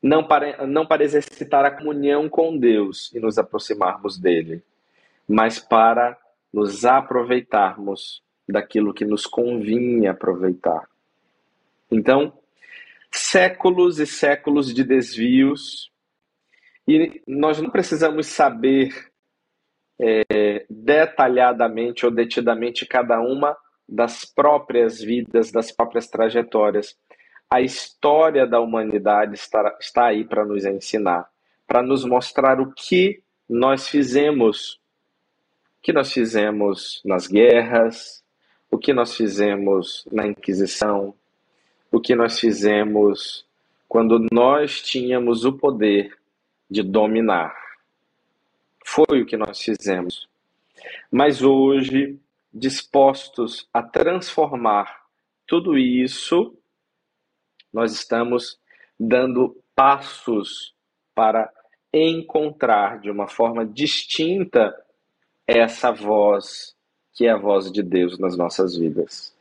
[0.00, 4.62] não para, não para exercitar a comunhão com Deus e nos aproximarmos dele,
[5.26, 6.16] mas para
[6.52, 10.88] nos aproveitarmos daquilo que nos convinha aproveitar.
[11.90, 12.32] Então,
[13.10, 15.90] séculos e séculos de desvios,
[16.86, 19.10] e nós não precisamos saber
[20.00, 23.56] é, detalhadamente ou detidamente cada uma
[23.88, 26.96] das próprias vidas, das próprias trajetórias.
[27.50, 31.28] A história da humanidade está, está aí para nos ensinar,
[31.66, 34.78] para nos mostrar o que nós fizemos,
[35.78, 38.24] o que nós fizemos nas guerras,
[38.70, 41.14] o que nós fizemos na Inquisição,
[41.90, 43.46] o que nós fizemos
[43.88, 46.14] quando nós tínhamos o poder
[46.70, 47.54] de dominar.
[48.84, 50.28] Foi o que nós fizemos.
[51.10, 52.18] Mas hoje,
[52.52, 55.04] dispostos a transformar
[55.46, 56.54] tudo isso,
[57.72, 58.58] nós estamos
[59.00, 60.74] dando passos
[61.14, 61.50] para
[61.92, 64.74] encontrar de uma forma distinta
[65.48, 66.76] essa voz
[67.14, 69.34] que é a voz de Deus nas nossas vidas.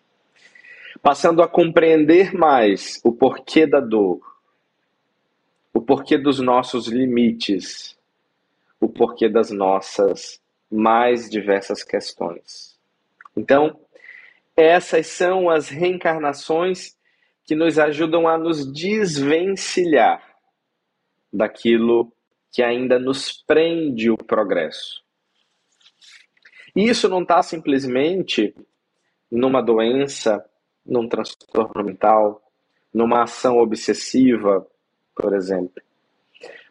[1.01, 4.19] Passando a compreender mais o porquê da dor,
[5.73, 7.95] o porquê dos nossos limites,
[8.79, 10.41] o porquê das nossas
[10.71, 12.75] mais diversas questões.
[13.35, 13.79] Então,
[14.55, 16.95] essas são as reencarnações
[17.43, 20.23] que nos ajudam a nos desvencilhar
[21.31, 22.11] daquilo
[22.51, 25.05] que ainda nos prende o progresso.
[26.77, 28.55] E isso não está simplesmente
[29.29, 30.45] numa doença,
[30.85, 32.41] num transtorno mental,
[32.93, 34.65] numa ação obsessiva,
[35.13, 35.81] por exemplo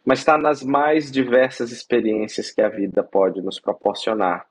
[0.07, 4.47] mas está nas mais diversas experiências que a vida pode nos proporcionar,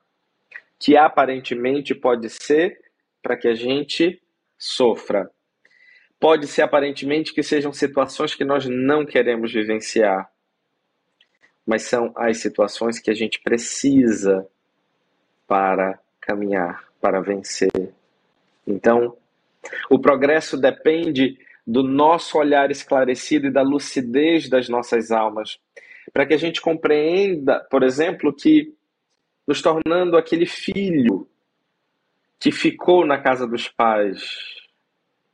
[0.77, 2.79] que aparentemente pode ser
[3.23, 4.21] para que a gente
[4.55, 5.27] sofra.
[6.19, 10.31] Pode ser aparentemente que sejam situações que nós não queremos vivenciar,
[11.65, 14.47] mas são as situações que a gente precisa
[15.47, 17.71] para caminhar, para vencer.
[18.65, 19.15] Então,
[19.89, 25.59] o progresso depende do nosso olhar esclarecido e da lucidez das nossas almas,
[26.13, 28.73] para que a gente compreenda, por exemplo, que
[29.47, 31.27] nos tornando aquele filho
[32.39, 34.21] que ficou na casa dos pais,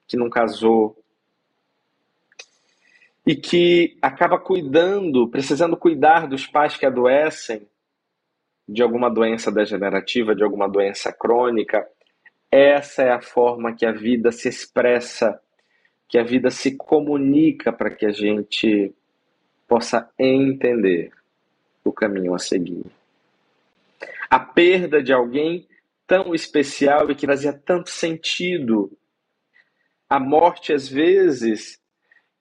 [0.08, 0.98] que não casou,
[3.26, 7.68] e que acaba cuidando, precisando cuidar dos pais que adoecem
[8.68, 11.88] de alguma doença degenerativa, de alguma doença crônica.
[12.52, 15.40] Essa é a forma que a vida se expressa,
[16.08, 18.94] que a vida se comunica para que a gente
[19.68, 21.12] possa entender
[21.84, 22.86] o caminho a seguir.
[24.30, 25.68] A perda de alguém
[26.06, 28.96] tão especial e que fazia tanto sentido.
[30.10, 31.82] A morte, às vezes,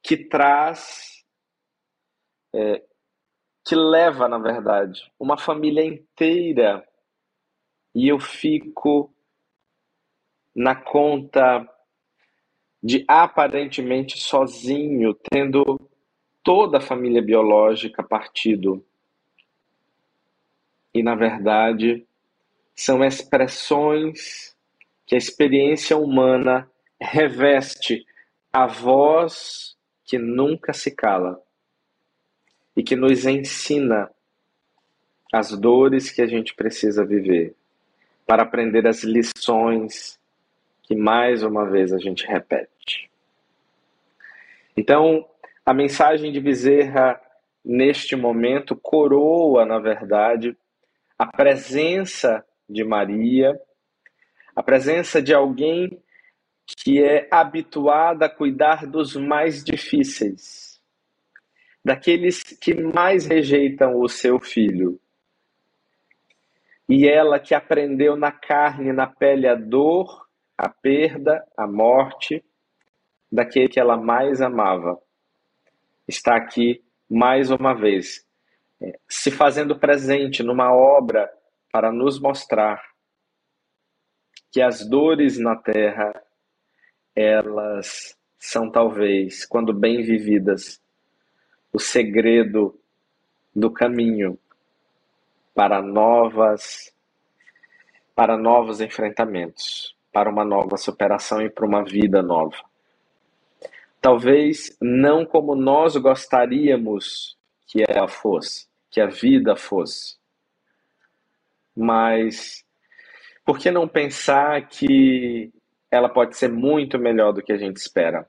[0.02, 1.24] que traz,
[2.54, 2.82] é,
[3.64, 6.86] que leva, na verdade, uma família inteira.
[7.94, 9.12] E eu fico
[10.54, 11.68] na conta
[12.82, 15.80] de aparentemente sozinho, tendo
[16.42, 18.84] toda a família biológica partido.
[20.92, 22.04] E, na verdade,
[22.74, 24.56] são expressões
[25.06, 26.68] que a experiência humana
[27.00, 28.04] reveste.
[28.52, 31.40] A voz que nunca se cala
[32.76, 34.10] e que nos ensina
[35.32, 37.54] as dores que a gente precisa viver
[38.26, 40.18] para aprender as lições
[40.82, 43.10] que mais uma vez a gente repete.
[44.76, 45.26] Então,
[45.64, 47.20] a mensagem de Bezerra
[47.64, 50.56] neste momento coroa, na verdade,
[51.18, 53.58] a presença de Maria,
[54.56, 56.02] a presença de alguém
[56.66, 60.71] que é habituada a cuidar dos mais difíceis,
[61.84, 65.00] daqueles que mais rejeitam o seu filho.
[66.88, 72.44] E ela que aprendeu na carne, na pele, a dor, a perda, a morte,
[73.30, 75.00] daquele que ela mais amava,
[76.06, 78.26] está aqui mais uma vez,
[78.80, 81.30] é, se fazendo presente numa obra
[81.70, 82.82] para nos mostrar
[84.50, 86.12] que as dores na terra
[87.14, 90.80] elas são talvez, quando bem vividas,
[91.72, 92.78] o segredo
[93.54, 94.38] do caminho
[95.54, 96.92] para novas
[98.14, 102.56] para novos enfrentamentos, para uma nova superação e para uma vida nova.
[104.00, 110.16] Talvez não como nós gostaríamos que ela fosse, que a vida fosse.
[111.74, 112.64] Mas
[113.44, 115.50] por que não pensar que
[115.90, 118.28] ela pode ser muito melhor do que a gente espera,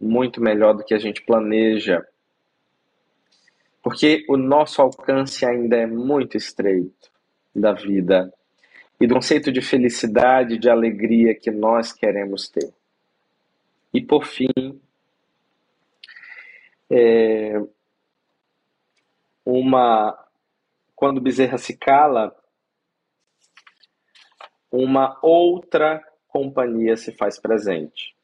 [0.00, 2.04] muito melhor do que a gente planeja,
[3.82, 7.10] porque o nosso alcance ainda é muito estreito
[7.54, 8.32] da vida
[9.00, 12.72] e do conceito de felicidade, de alegria que nós queremos ter.
[13.92, 14.80] E por fim,
[16.90, 17.60] é,
[19.44, 20.16] uma
[21.00, 22.36] quando Bezerra se cala,
[24.70, 28.14] uma outra companhia se faz presente,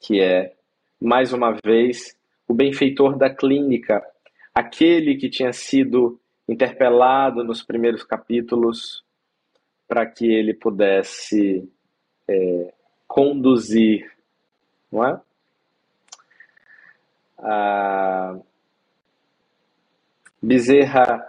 [0.00, 0.56] que é,
[0.98, 4.02] mais uma vez, o benfeitor da clínica,
[4.54, 9.04] aquele que tinha sido interpelado nos primeiros capítulos
[9.86, 11.68] para que ele pudesse
[12.28, 12.72] é,
[13.06, 14.10] conduzir,
[14.90, 15.20] não é?
[17.38, 18.38] A
[20.42, 21.28] Bezerra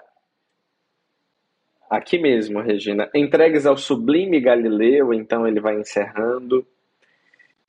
[1.90, 3.10] Aqui mesmo, Regina.
[3.16, 6.66] Entregues ao sublime Galileu, então ele vai encerrando,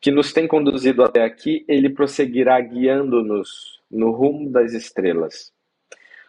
[0.00, 5.52] que nos tem conduzido até aqui, ele prosseguirá guiando-nos no rumo das estrelas,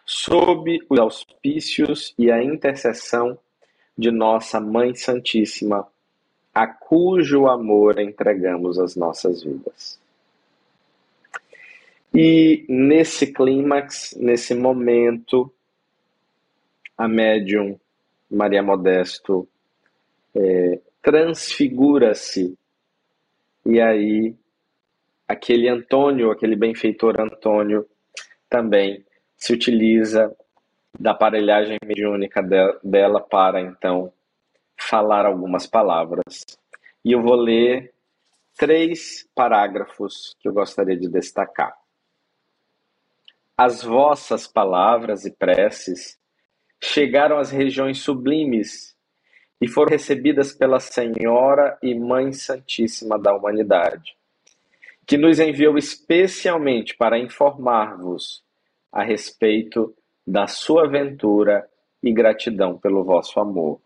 [0.04, 3.38] sob os auspícios e a intercessão
[3.96, 5.86] de nossa Mãe Santíssima,
[6.54, 9.98] a cujo amor entregamos as nossas vidas.
[12.14, 15.50] E nesse clímax, nesse momento,
[16.98, 17.80] a médium
[18.30, 19.48] Maria Modesto
[20.34, 22.54] é, transfigura-se
[23.64, 24.34] e aí
[25.26, 27.86] aquele Antônio, aquele benfeitor Antônio,
[28.48, 29.04] também
[29.36, 30.34] se utiliza
[30.98, 32.42] da aparelhagem mediúnica
[32.82, 34.12] dela para então
[34.76, 36.44] falar algumas palavras.
[37.04, 37.92] E eu vou ler
[38.56, 41.74] três parágrafos que eu gostaria de destacar.
[43.56, 46.18] As vossas palavras e preces
[46.82, 48.91] chegaram às regiões sublimes
[49.62, 54.16] e foram recebidas pela Senhora e Mãe Santíssima da Humanidade,
[55.06, 58.42] que nos enviou especialmente para informar-vos
[58.90, 59.94] a respeito
[60.26, 61.64] da sua ventura
[62.02, 63.80] e gratidão pelo vosso amor.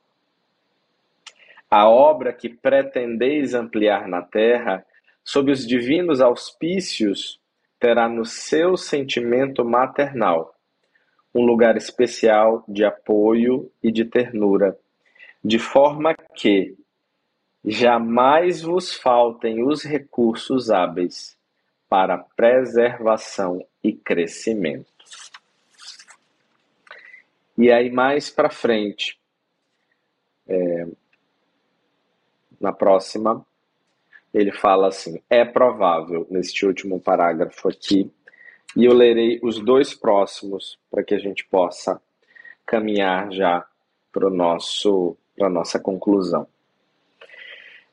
[1.70, 4.82] A obra que pretendeis ampliar na terra,
[5.22, 7.38] sob os divinos auspícios,
[7.78, 10.54] terá no seu sentimento maternal
[11.34, 14.74] um lugar especial de apoio e de ternura,
[15.46, 16.76] de forma que,
[17.64, 21.38] jamais vos faltem os recursos hábeis
[21.88, 25.04] para preservação e crescimento.
[27.56, 29.20] E aí, mais para frente,
[30.48, 30.86] é,
[32.60, 33.46] na próxima,
[34.34, 38.12] ele fala assim: é provável, neste último parágrafo aqui,
[38.76, 42.02] e eu lerei os dois próximos para que a gente possa
[42.66, 43.64] caminhar já
[44.10, 46.46] para nosso para nossa conclusão.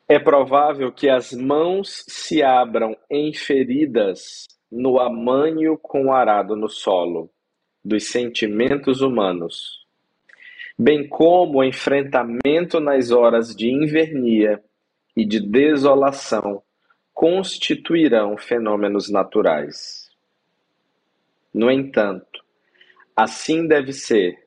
[0.08, 6.68] É provável que as mãos se abram em feridas no amanho com o arado no
[6.68, 7.30] solo
[7.84, 9.86] dos sentimentos humanos,
[10.78, 14.64] bem como o enfrentamento nas horas de invernia
[15.16, 16.64] e de desolação
[17.14, 20.10] constituirão fenômenos naturais.
[21.54, 22.44] No entanto,
[23.16, 24.43] assim deve ser,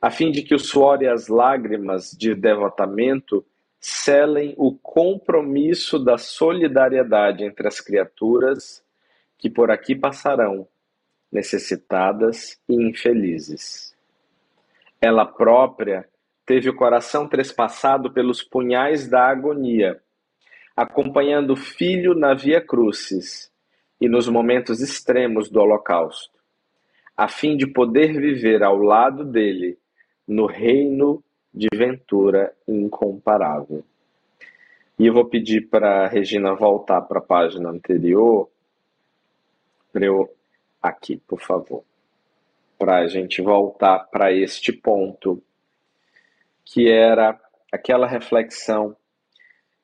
[0.00, 3.44] a fim de que o suor e as lágrimas de devotamento
[3.78, 8.82] selem o compromisso da solidariedade entre as criaturas
[9.38, 10.68] que por aqui passarão,
[11.32, 13.96] necessitadas e infelizes.
[15.00, 16.06] Ela própria
[16.44, 20.02] teve o coração trespassado pelos punhais da agonia,
[20.76, 23.50] acompanhando o filho na via crucis
[24.00, 26.38] e nos momentos extremos do holocausto,
[27.16, 29.78] a fim de poder viver ao lado dele
[30.30, 33.84] no reino de ventura incomparável.
[34.96, 38.48] E eu vou pedir para a Regina voltar para a página anterior,
[39.92, 40.32] para eu.
[40.80, 41.82] Aqui, por favor.
[42.78, 45.42] Para a gente voltar para este ponto,
[46.64, 47.38] que era
[47.70, 48.96] aquela reflexão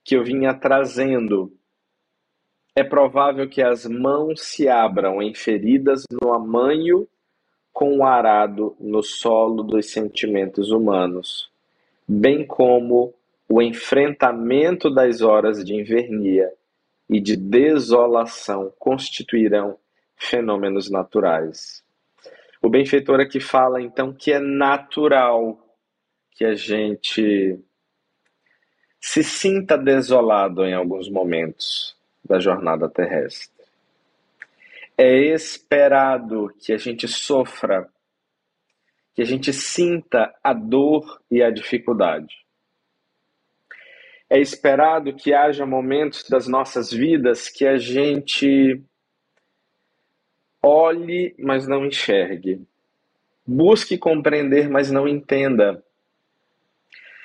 [0.04, 1.52] que eu vinha trazendo.
[2.74, 7.06] É provável que as mãos se abram em feridas no amanho
[7.76, 11.50] com o arado no solo dos sentimentos humanos
[12.08, 13.12] bem como
[13.46, 16.50] o enfrentamento das horas de invernia
[17.06, 19.76] e de desolação constituirão
[20.16, 21.84] fenômenos naturais.
[22.62, 25.58] O benfeitor aqui fala então que é natural
[26.30, 27.60] que a gente
[28.98, 33.55] se sinta desolado em alguns momentos da jornada terrestre.
[34.98, 37.88] É esperado que a gente sofra
[39.16, 42.36] que a gente sinta a dor e a dificuldade.
[44.28, 48.82] É esperado que haja momentos das nossas vidas que a gente
[50.62, 52.60] olhe, mas não enxergue.
[53.46, 55.82] Busque compreender, mas não entenda.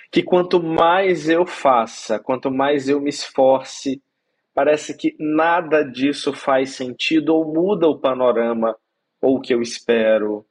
[0.10, 4.02] Que quanto mais eu faça, quanto mais eu me esforce,
[4.54, 8.76] parece que nada disso faz sentido ou muda o panorama,
[9.22, 10.46] ou o que eu espero,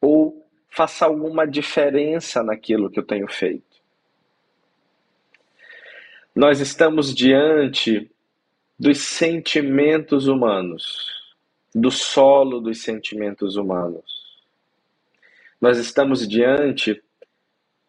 [0.00, 3.64] ou faça alguma diferença naquilo que eu tenho feito.
[6.34, 8.10] Nós estamos diante
[8.78, 11.34] dos sentimentos humanos,
[11.74, 14.26] do solo dos sentimentos humanos.
[15.60, 17.02] Nós estamos diante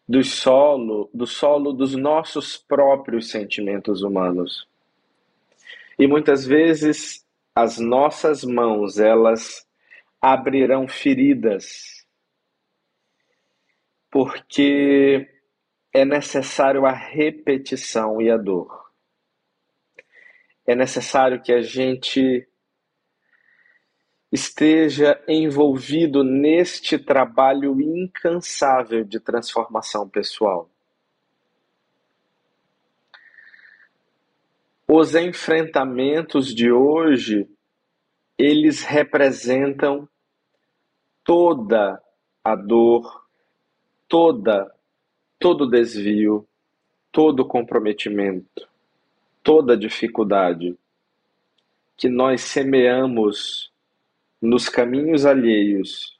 [0.08, 4.67] do solo, do solo dos nossos próprios sentimentos humanos.
[5.98, 9.66] E muitas vezes as nossas mãos, elas
[10.20, 11.98] abrirão feridas
[14.10, 15.28] porque
[15.92, 18.90] é necessário a repetição e a dor.
[20.66, 22.46] É necessário que a gente
[24.30, 30.70] esteja envolvido neste trabalho incansável de transformação pessoal.
[34.90, 37.46] Os enfrentamentos de hoje,
[38.38, 40.08] eles representam
[41.22, 42.02] toda
[42.42, 43.26] a dor,
[44.08, 44.74] toda
[45.38, 46.48] todo desvio,
[47.12, 48.66] todo comprometimento,
[49.42, 50.74] toda dificuldade
[51.96, 53.70] que nós semeamos
[54.40, 56.18] nos caminhos alheios,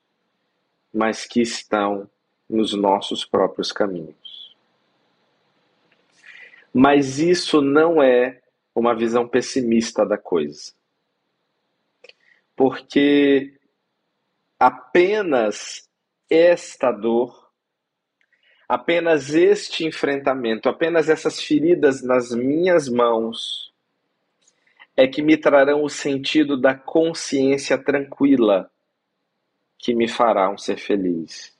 [0.92, 2.08] mas que estão
[2.48, 4.56] nos nossos próprios caminhos.
[6.72, 8.40] Mas isso não é
[8.78, 10.72] uma visão pessimista da coisa.
[12.56, 13.58] Porque
[14.58, 15.88] apenas
[16.30, 17.48] esta dor
[18.68, 23.72] Apenas este enfrentamento, apenas essas feridas nas minhas mãos,
[24.94, 28.70] é que me trarão o sentido da consciência tranquila
[29.78, 31.56] que me fará um ser feliz.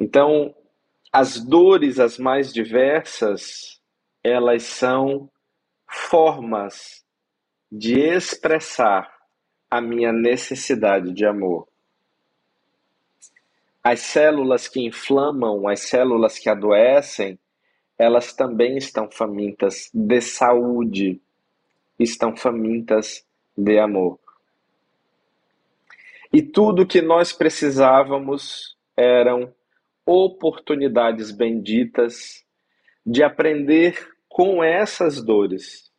[0.00, 0.54] Então,
[1.12, 3.78] as dores as mais diversas,
[4.22, 5.30] elas são
[5.86, 7.04] formas
[7.70, 9.12] de expressar
[9.70, 11.66] a minha necessidade de amor
[13.82, 17.38] as células que inflamam, as células que adoecem,
[17.98, 21.20] elas também estão famintas de saúde,
[21.98, 24.18] estão famintas de amor.
[26.32, 29.52] E tudo que nós precisávamos eram
[30.06, 32.44] oportunidades benditas
[33.04, 35.92] de aprender com essas dores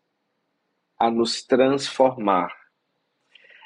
[0.99, 2.51] a nos transformar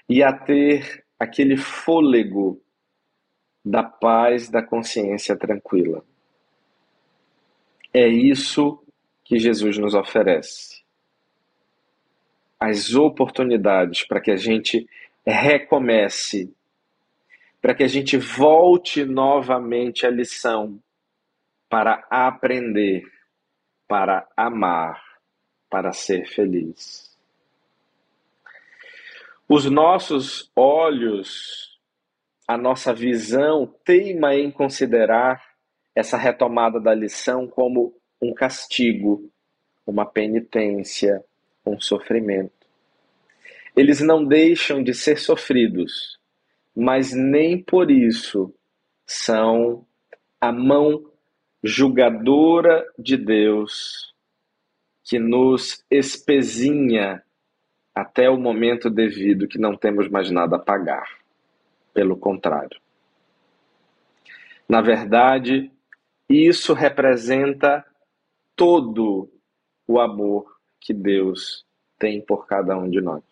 [0.10, 2.62] e a ter aquele fôlego
[3.64, 6.04] da paz da consciência tranquila.
[7.94, 8.84] É isso
[9.24, 10.84] que Jesus nos oferece.
[12.60, 14.86] As oportunidades para que a gente
[15.26, 16.54] recomece,
[17.62, 20.78] para que a gente volte novamente à lição
[21.70, 23.04] para aprender,
[23.88, 25.02] para amar,
[25.70, 27.16] para ser feliz.
[29.48, 31.80] Os nossos olhos,
[32.48, 35.42] a nossa visão teima em considerar
[35.96, 39.32] essa retomada da lição como um castigo,
[39.86, 41.24] uma penitência,
[41.66, 42.52] um sofrimento.
[43.76, 46.20] Eles não deixam de ser sofridos,
[46.76, 48.54] mas nem por isso
[49.06, 49.86] são
[50.42, 51.10] a mão
[51.68, 54.14] julgadora de Deus
[55.04, 57.22] que nos espezinha
[57.94, 61.08] até o momento devido que não temos mais nada a pagar.
[61.94, 62.80] Pelo contrário.
[64.70, 65.72] Na verdade,
[66.30, 67.86] isso representa
[68.56, 69.32] todo
[69.88, 71.66] o amor que Deus
[71.98, 73.24] tem por cada um de nós.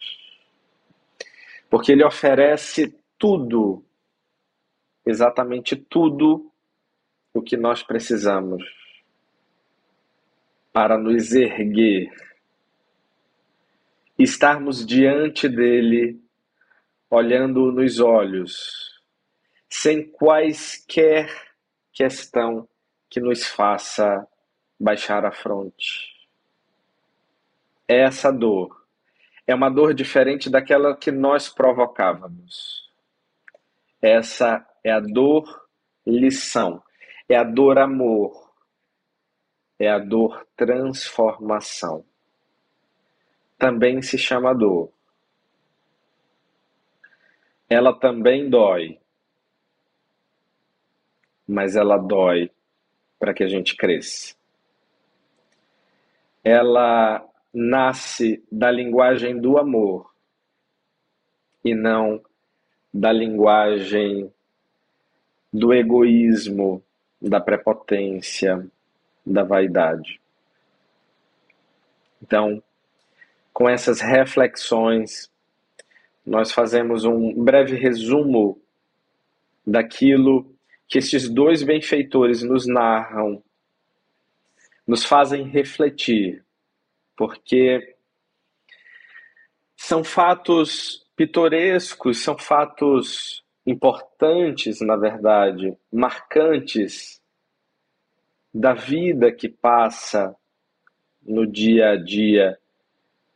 [1.70, 3.84] Porque Ele oferece tudo,
[5.06, 6.52] exatamente tudo
[7.36, 8.64] o que nós precisamos
[10.72, 12.10] para nos erguer,
[14.18, 16.18] estarmos diante dele,
[17.10, 19.02] olhando nos olhos,
[19.70, 21.30] sem quaisquer
[21.92, 22.68] questão
[23.10, 24.26] que nos faça
[24.80, 26.16] baixar a fronte.
[27.86, 28.86] Essa dor
[29.46, 32.90] é uma dor diferente daquela que nós provocávamos.
[34.02, 35.68] Essa é a dor
[36.08, 36.82] lição,
[37.28, 38.54] é a dor amor,
[39.80, 42.06] é a dor transformação.
[43.58, 44.92] Também se chama dor.
[47.70, 49.00] Ela também dói,
[51.48, 52.52] mas ela dói
[53.18, 54.36] para que a gente cresça.
[56.44, 60.14] Ela nasce da linguagem do amor
[61.64, 62.24] e não
[62.94, 64.32] da linguagem
[65.52, 66.84] do egoísmo,
[67.22, 68.68] da prepotência,
[69.26, 70.22] da vaidade.
[72.22, 72.62] Então,
[73.54, 75.32] com essas reflexões,
[76.26, 78.60] nós fazemos um breve resumo
[79.66, 80.54] daquilo
[80.88, 83.44] que estes dois benfeitores nos narram,
[84.86, 86.44] nos fazem refletir,
[87.16, 87.96] porque
[89.78, 97.22] são fatos pitorescos, são fatos importantes, na verdade, marcantes
[98.54, 100.36] da vida que passa
[101.22, 102.58] no dia a dia,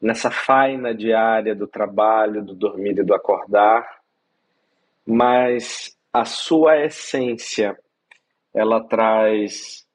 [0.02, 4.00] nessa faina diária do trabalho, do dormir e do acordar,
[5.06, 7.78] mas a sua essência,
[8.54, 9.88] ela traz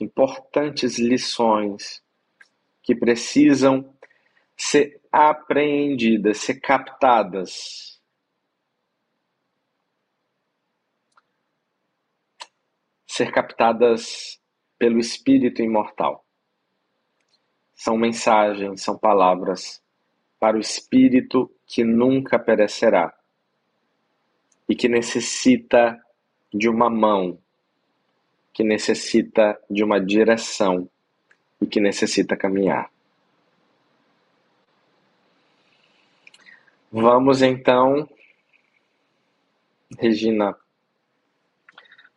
[0.00, 2.02] importantes lições
[2.82, 3.94] que precisam
[4.56, 7.93] ser apreendidas, ser captadas.
[13.14, 14.40] Ser captadas
[14.76, 16.24] pelo Espírito imortal.
[17.72, 19.80] São mensagens, são palavras
[20.40, 23.14] para o Espírito que nunca perecerá
[24.68, 25.96] e que necessita
[26.52, 27.38] de uma mão,
[28.52, 30.90] que necessita de uma direção
[31.60, 32.90] e que necessita caminhar.
[36.90, 38.08] Vamos então,
[40.00, 40.58] Regina,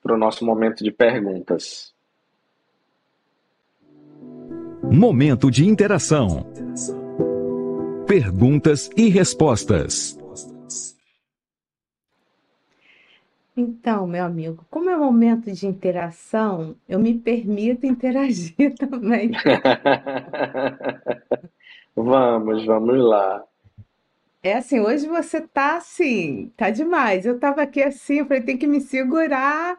[0.08, 1.94] para o nosso momento de perguntas.
[4.90, 6.48] Momento de interação.
[8.08, 10.18] Perguntas e respostas.
[13.56, 19.32] Então, meu amigo, como é um momento de interação, eu me permito interagir também.
[22.00, 23.44] Vamos, vamos lá.
[24.44, 27.26] É assim, hoje você tá assim, tá demais.
[27.26, 29.78] Eu tava aqui assim, eu falei, tem que me segurar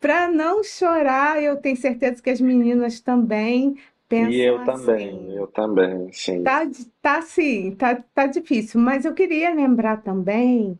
[0.00, 1.42] para não chorar.
[1.42, 3.76] Eu tenho certeza que as meninas também
[4.18, 5.34] E eu pensam também, assim.
[5.34, 6.42] eu também, sim.
[6.42, 6.62] Tá,
[7.02, 10.78] tá assim, tá, tá difícil, mas eu queria lembrar também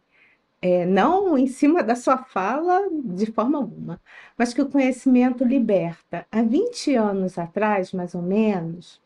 [0.63, 4.01] é, não em cima da sua fala de forma alguma,
[4.39, 6.27] mas que o conhecimento liberta.
[6.33, 9.01] Há 20 anos atrás, mais ou menos,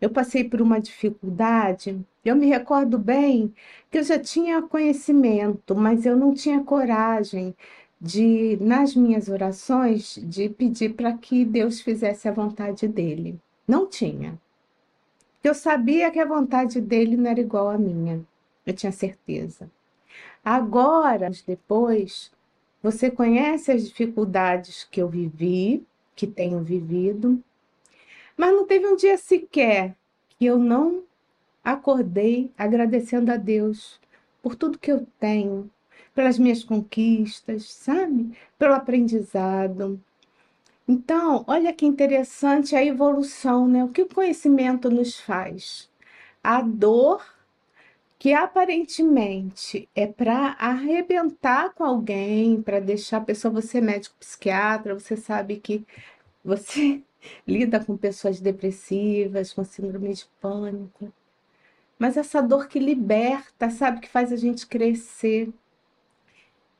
[0.00, 1.98] eu passei por uma dificuldade.
[2.24, 3.52] Eu me recordo bem
[3.90, 7.54] que eu já tinha conhecimento, mas eu não tinha coragem
[8.00, 13.38] de, nas minhas orações, de pedir para que Deus fizesse a vontade dele.
[13.66, 14.38] Não tinha.
[15.42, 18.24] Eu sabia que a vontade dele não era igual à minha.
[18.64, 19.70] Eu tinha certeza.
[20.44, 22.30] Agora, depois,
[22.82, 25.84] você conhece as dificuldades que eu vivi,
[26.14, 27.42] que tenho vivido,
[28.38, 29.96] mas não teve um dia sequer
[30.30, 31.02] que eu não
[31.64, 34.00] acordei agradecendo a Deus
[34.40, 35.68] por tudo que eu tenho,
[36.14, 38.32] pelas minhas conquistas, sabe?
[38.56, 40.00] Pelo aprendizado.
[40.86, 43.84] Então, olha que interessante a evolução, né?
[43.84, 45.90] O que o conhecimento nos faz?
[46.42, 47.22] A dor
[48.18, 54.94] que aparentemente é para arrebentar com alguém, para deixar a pessoa, você é médico psiquiatra,
[54.94, 55.86] você sabe que
[56.44, 57.02] você
[57.46, 61.12] lida com pessoas depressivas, com síndrome de pânico.
[61.98, 65.50] Mas essa dor que liberta, sabe, que faz a gente crescer.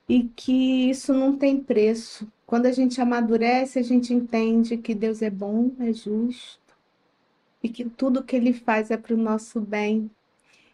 [0.08, 2.26] E que isso não tem preço.
[2.46, 6.68] Quando a gente amadurece, a gente entende que Deus é bom, é justo
[7.62, 10.10] e que tudo que ele faz é para o nosso bem.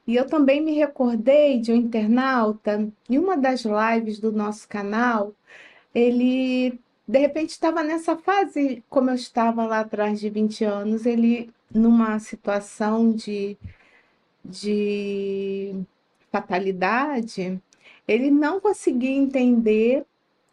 [0.06, 5.32] E eu também me recordei de um internauta, em uma das lives do nosso canal,
[5.94, 11.50] ele de repente estava nessa fase, como eu estava lá atrás de 20 anos, ele
[11.70, 13.56] numa situação de,
[14.44, 15.74] de
[16.30, 17.60] fatalidade,
[18.06, 20.04] ele não conseguia entender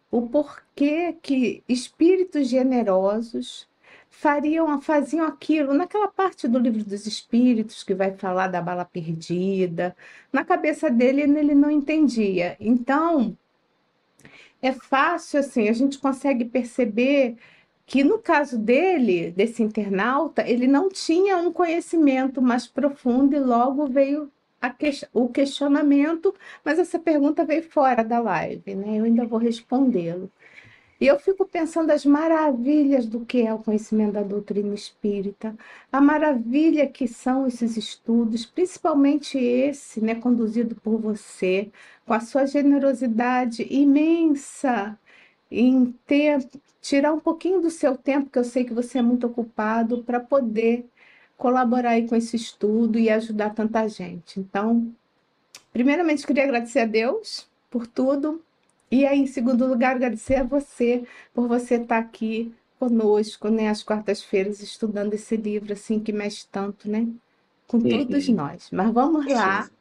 [0.10, 3.68] o porquê que espíritos generosos
[4.10, 9.95] fariam, faziam aquilo naquela parte do livro dos espíritos que vai falar da bala perdida.
[10.34, 12.58] Na cabeça dele ele não entendia.
[12.60, 13.38] Então,
[14.62, 17.38] é fácil assim, a gente consegue perceber
[17.86, 23.88] que no caso dele, desse internauta, ele não tinha um conhecimento mais profundo e logo
[23.88, 24.32] veio
[24.78, 24.91] que...
[25.14, 26.34] o questionamento,
[26.64, 28.99] mas essa pergunta veio fora da live, né?
[28.99, 30.32] Eu ainda vou respondê-lo.
[31.02, 35.58] E eu fico pensando as maravilhas do que é o conhecimento da doutrina espírita,
[35.91, 41.72] a maravilha que são esses estudos, principalmente esse, né, conduzido por você,
[42.06, 44.95] com a sua generosidade imensa
[45.49, 46.47] em ter
[46.80, 50.20] tirar um pouquinho do seu tempo, que eu sei que você é muito ocupado, para
[50.20, 50.86] poder
[51.36, 54.39] colaborar aí com esse estudo e ajudar tanta gente.
[54.39, 54.93] Então,
[55.74, 58.41] primeiramente queria agradecer a Deus por tudo,
[58.92, 63.84] e aí, em segundo lugar, agradecer a você por você estar aqui conosco, né, às
[63.84, 67.08] quartas-feiras, estudando esse livro, assim, que mexe tanto, né,
[67.68, 68.36] com todos Uhum.
[68.36, 68.70] nós.
[68.72, 69.72] Mas vamos lá, Sim.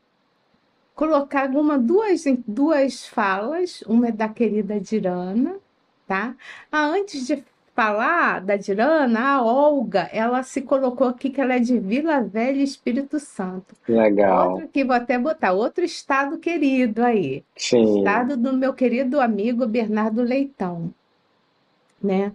[0.95, 5.59] colocar alguma, duas, duas falas, uma é da querida Dirana,
[6.07, 6.37] tá?
[6.71, 7.45] Ah, antes de
[7.81, 12.63] falar da Dirana, a Olga, ela se colocou aqui que ela é de Vila Velha,
[12.63, 13.75] Espírito Santo.
[13.89, 14.51] Legal.
[14.51, 17.43] Outro que vou até botar, outro estado querido aí.
[17.57, 18.01] Sim.
[18.01, 20.93] Estado do meu querido amigo Bernardo Leitão,
[22.03, 22.33] né?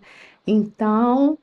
[0.47, 1.37] Então,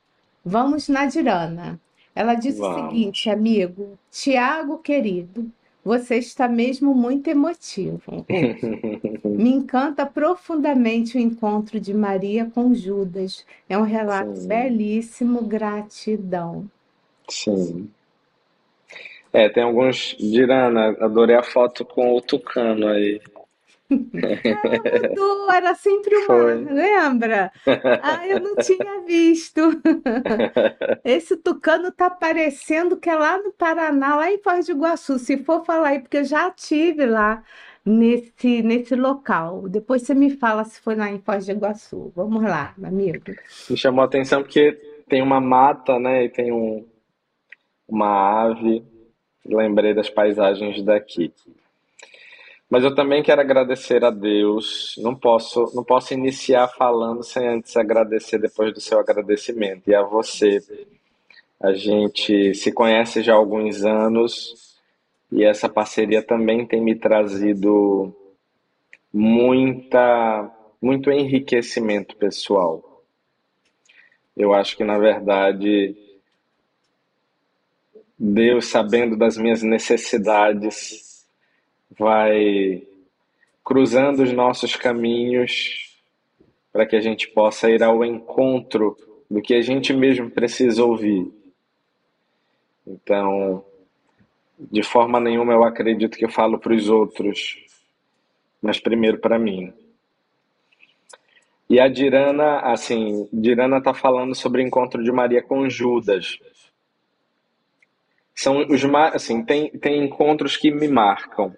[0.44, 1.78] vamos na Dirana.
[2.12, 5.48] Ela disse o seguinte, amigo, Tiago querido,
[5.84, 8.24] você está mesmo muito emotivo.
[9.24, 13.44] Me encanta profundamente o encontro de Maria com Judas.
[13.68, 14.48] É um relato Sim.
[14.48, 16.70] belíssimo, gratidão.
[17.28, 17.90] Sim.
[19.32, 20.14] É, tem alguns.
[20.18, 23.20] Dirana, adorei a foto com o tucano aí.
[23.92, 26.64] Ah, mudou, era sempre o mar, Foi.
[26.64, 27.52] lembra?
[28.02, 29.60] Ah, eu não tinha visto.
[31.04, 35.18] Esse tucano tá parecendo que é lá no Paraná, lá em Foz do Iguaçu.
[35.18, 37.42] Se for falar aí, porque eu já tive lá
[37.84, 39.68] nesse, nesse local.
[39.68, 42.12] Depois você me fala se foi lá em Foz do Iguaçu.
[42.14, 43.32] Vamos lá, amigo.
[43.68, 44.72] Me chamou a atenção porque
[45.08, 46.24] tem uma mata, né?
[46.24, 46.86] E tem um,
[47.86, 48.84] uma ave.
[49.44, 51.32] Lembrei das paisagens daqui.
[52.72, 54.94] Mas eu também quero agradecer a Deus.
[54.96, 59.90] Não posso, não posso iniciar falando sem antes agradecer depois do seu agradecimento.
[59.90, 60.58] E a você.
[61.60, 64.74] A gente se conhece já há alguns anos
[65.30, 68.10] e essa parceria também tem me trazido
[69.12, 70.50] muita,
[70.80, 73.04] muito enriquecimento pessoal.
[74.34, 75.94] Eu acho que, na verdade,
[78.18, 81.11] Deus, sabendo das minhas necessidades,
[81.98, 82.82] vai
[83.64, 86.00] cruzando os nossos caminhos
[86.72, 88.96] para que a gente possa ir ao encontro
[89.30, 91.30] do que a gente mesmo precisa ouvir.
[92.86, 93.64] Então,
[94.58, 97.62] de forma nenhuma eu acredito que eu falo para os outros
[98.62, 99.74] mas primeiro para mim.
[101.68, 106.38] E a Dirana, assim, Dirana está falando sobre o encontro de Maria com Judas.
[108.34, 111.54] São os assim, tem, tem encontros que me marcam.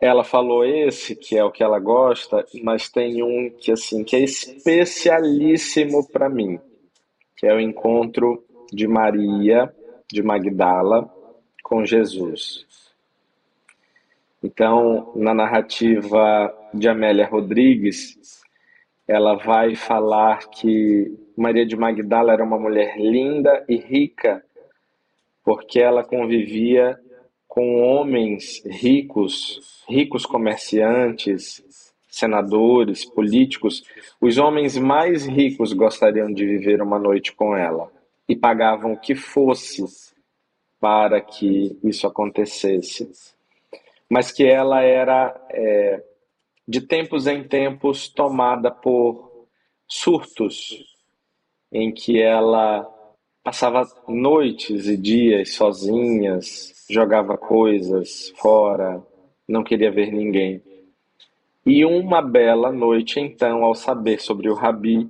[0.00, 4.16] Ela falou esse, que é o que ela gosta, mas tem um que assim, que
[4.16, 6.60] é especialíssimo para mim,
[7.36, 9.72] que é o encontro de Maria
[10.10, 11.08] de Magdala
[11.62, 12.66] com Jesus.
[14.42, 18.42] Então, na narrativa de Amélia Rodrigues,
[19.08, 24.44] ela vai falar que Maria de Magdala era uma mulher linda e rica,
[25.42, 27.00] porque ela convivia
[27.54, 31.62] com homens ricos, ricos comerciantes,
[32.08, 33.84] senadores, políticos.
[34.20, 37.92] Os homens mais ricos gostariam de viver uma noite com ela
[38.28, 39.84] e pagavam o que fosse
[40.80, 43.08] para que isso acontecesse
[44.08, 46.02] mas que ela era, é,
[46.66, 49.48] de tempos em tempos, tomada por
[49.88, 50.96] surtos,
[51.72, 52.88] em que ela
[53.42, 59.02] passava noites e dias sozinhas, jogava coisas fora,
[59.48, 60.62] não queria ver ninguém.
[61.66, 65.08] E uma bela noite, então, ao saber sobre o Rabi,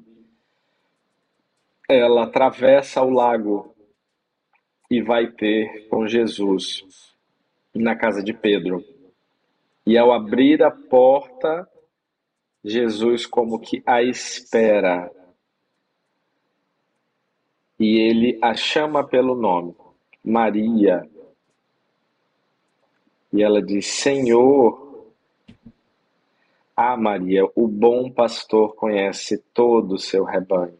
[1.88, 3.74] ela atravessa o lago
[4.90, 6.84] e vai ter com Jesus
[7.74, 8.84] na casa de Pedro.
[9.86, 11.68] E ao abrir a porta,
[12.64, 15.10] Jesus como que a espera.
[17.78, 19.74] E ele a chama pelo nome,
[20.24, 21.02] Maria.
[23.34, 25.10] E ela diz: Senhor,
[26.76, 30.78] ah, Maria, o bom pastor conhece todo o seu rebanho.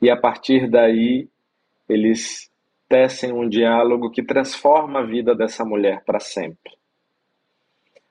[0.00, 1.28] E a partir daí,
[1.88, 2.48] eles
[2.88, 6.78] tecem um diálogo que transforma a vida dessa mulher para sempre.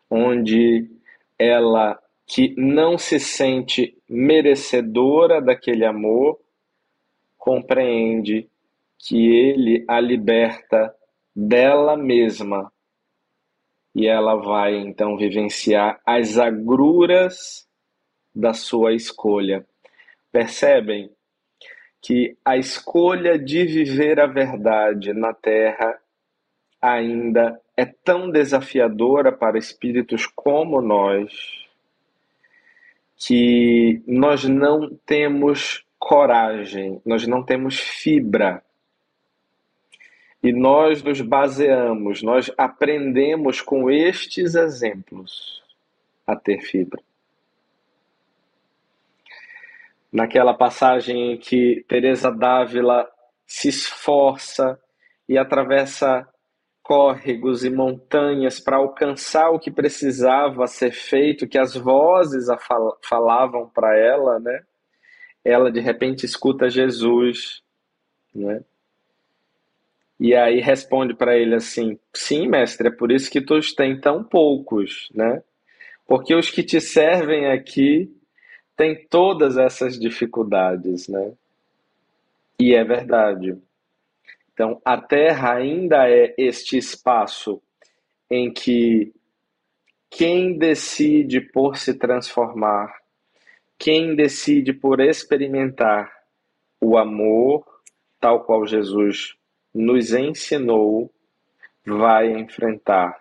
[0.09, 0.91] Onde
[1.37, 1.97] ela,
[2.27, 6.37] que não se sente merecedora daquele amor,
[7.37, 8.49] compreende
[8.97, 10.93] que ele a liberta
[11.35, 12.71] dela mesma
[13.95, 17.67] e ela vai então vivenciar as agruras
[18.33, 19.65] da sua escolha.
[20.31, 21.11] Percebem?
[22.01, 25.99] que a escolha de viver a verdade na Terra
[26.81, 31.31] ainda é tão desafiadora para espíritos como nós,
[33.17, 38.63] que nós não temos coragem, nós não temos fibra.
[40.41, 45.61] E nós nos baseamos, nós aprendemos com estes exemplos
[46.25, 47.01] a ter fibra
[50.11, 53.07] naquela passagem em que Teresa d'Ávila
[53.45, 54.79] se esforça
[55.27, 56.27] e atravessa
[56.81, 63.69] córregos e montanhas para alcançar o que precisava ser feito, que as vozes fal falavam
[63.69, 64.63] para ela, né?
[65.45, 67.61] Ela de repente escuta Jesus,
[68.33, 68.63] né?
[70.19, 74.23] E aí responde para ele assim: Sim, mestre, é por isso que tu tem tão
[74.23, 75.41] poucos, né?
[76.05, 78.11] Porque os que te servem aqui
[78.75, 81.33] tem todas essas dificuldades, né?
[82.59, 83.57] E é verdade.
[84.53, 87.61] Então, a Terra ainda é este espaço
[88.29, 89.13] em que
[90.09, 92.93] quem decide por se transformar,
[93.77, 96.11] quem decide por experimentar
[96.81, 97.65] o amor,
[98.19, 99.38] tal qual Jesus
[99.73, 101.11] nos ensinou,
[101.85, 103.17] vai enfrentar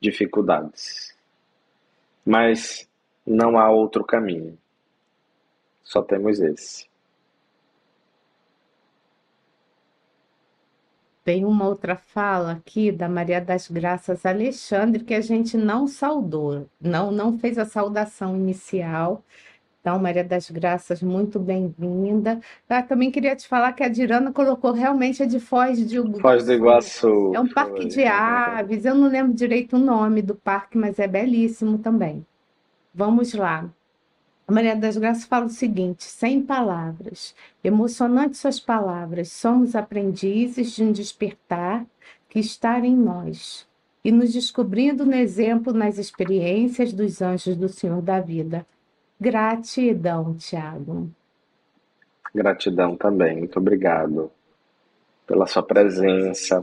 [0.00, 1.16] dificuldades.
[2.24, 2.88] Mas
[3.26, 4.58] não há outro caminho.
[5.82, 6.86] Só temos esse.
[11.24, 16.68] Tem uma outra fala aqui da Maria das Graças Alexandre que a gente não saudou,
[16.78, 19.24] não, não fez a saudação inicial.
[19.84, 22.40] Então, Maria das Graças, muito bem-vinda.
[22.66, 26.20] Ah, também queria te falar que a Dirana colocou realmente a de Foz de Iguaçu.
[26.22, 27.32] Foz do Iguaçu.
[27.34, 31.06] É um parque de aves, eu não lembro direito o nome do parque, mas é
[31.06, 32.24] belíssimo também.
[32.94, 33.68] Vamos lá.
[34.48, 40.82] A Maria das Graças fala o seguinte, sem palavras, emocionantes suas palavras, somos aprendizes de
[40.82, 41.84] um despertar
[42.30, 43.68] que está em nós
[44.02, 48.66] e nos descobrindo no exemplo, nas experiências dos anjos do Senhor da vida.
[49.20, 51.10] Gratidão, Tiago.
[52.34, 54.30] Gratidão também, muito obrigado
[55.26, 56.60] pela sua presença,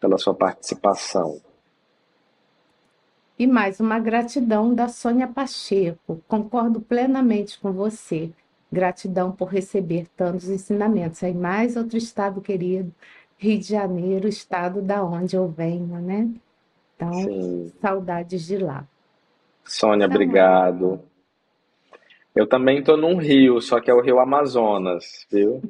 [0.00, 1.40] pela sua participação.
[3.38, 6.22] E mais uma gratidão da Sônia Pacheco.
[6.26, 8.32] Concordo plenamente com você.
[8.72, 11.22] Gratidão por receber tantos ensinamentos.
[11.22, 12.92] Aí mais outro estado querido,
[13.38, 16.28] Rio de Janeiro, estado da onde eu venho, né?
[16.96, 17.72] Então, Sim.
[17.80, 18.86] saudades de lá.
[19.64, 21.00] Sônia, Então, obrigado.
[22.38, 25.60] Eu também estou num rio, só que é o Rio Amazonas, viu?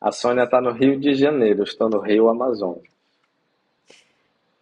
[0.00, 2.84] A Sônia está no Rio de Janeiro, estou no Rio Amazonas.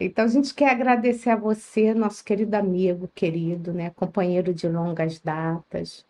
[0.01, 5.21] Então, a gente quer agradecer a você, nosso querido amigo, querido, né, companheiro de longas
[5.21, 6.05] datas.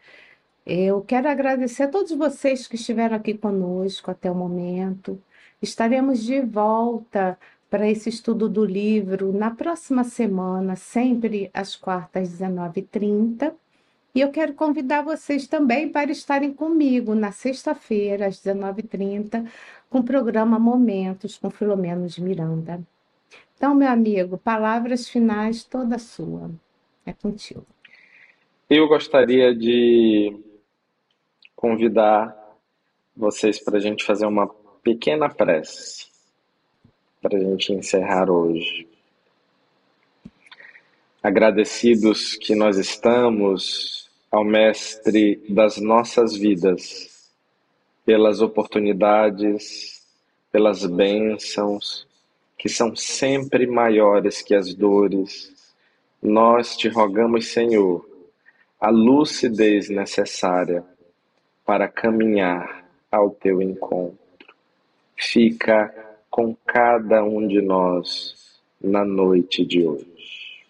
[0.65, 5.23] Eu quero agradecer a todos vocês que estiveram aqui conosco até o momento.
[5.61, 7.39] Estaremos de volta
[7.69, 13.53] para esse estudo do livro na próxima semana, sempre às quartas, 19h30.
[14.15, 19.51] E eu quero convidar vocês também para estarem comigo na sexta-feira, às 19h30,
[19.91, 22.81] com o programa Momentos com Filomeno de Miranda.
[23.57, 26.51] Então, meu amigo, palavras finais toda sua.
[27.05, 27.67] É contigo.
[28.71, 30.41] Eu gostaria de
[31.57, 32.37] convidar
[33.17, 34.47] vocês para a gente fazer uma
[34.83, 36.07] pequena prece
[37.21, 38.87] para a gente encerrar hoje.
[41.23, 44.04] Agradecidos que nós estamos
[44.35, 47.31] ao Mestre das nossas vidas,
[48.05, 50.05] pelas oportunidades,
[50.51, 52.05] pelas bênçãos,
[52.59, 55.73] que são sempre maiores que as dores.
[56.21, 58.05] Nós te rogamos, Senhor,
[58.81, 60.85] a lucidez necessária
[61.65, 64.19] para caminhar ao teu encontro.
[65.17, 65.95] Fica
[66.29, 70.65] com cada um de nós na noite de hoje.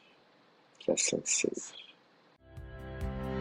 [0.80, 1.83] Que assim seja.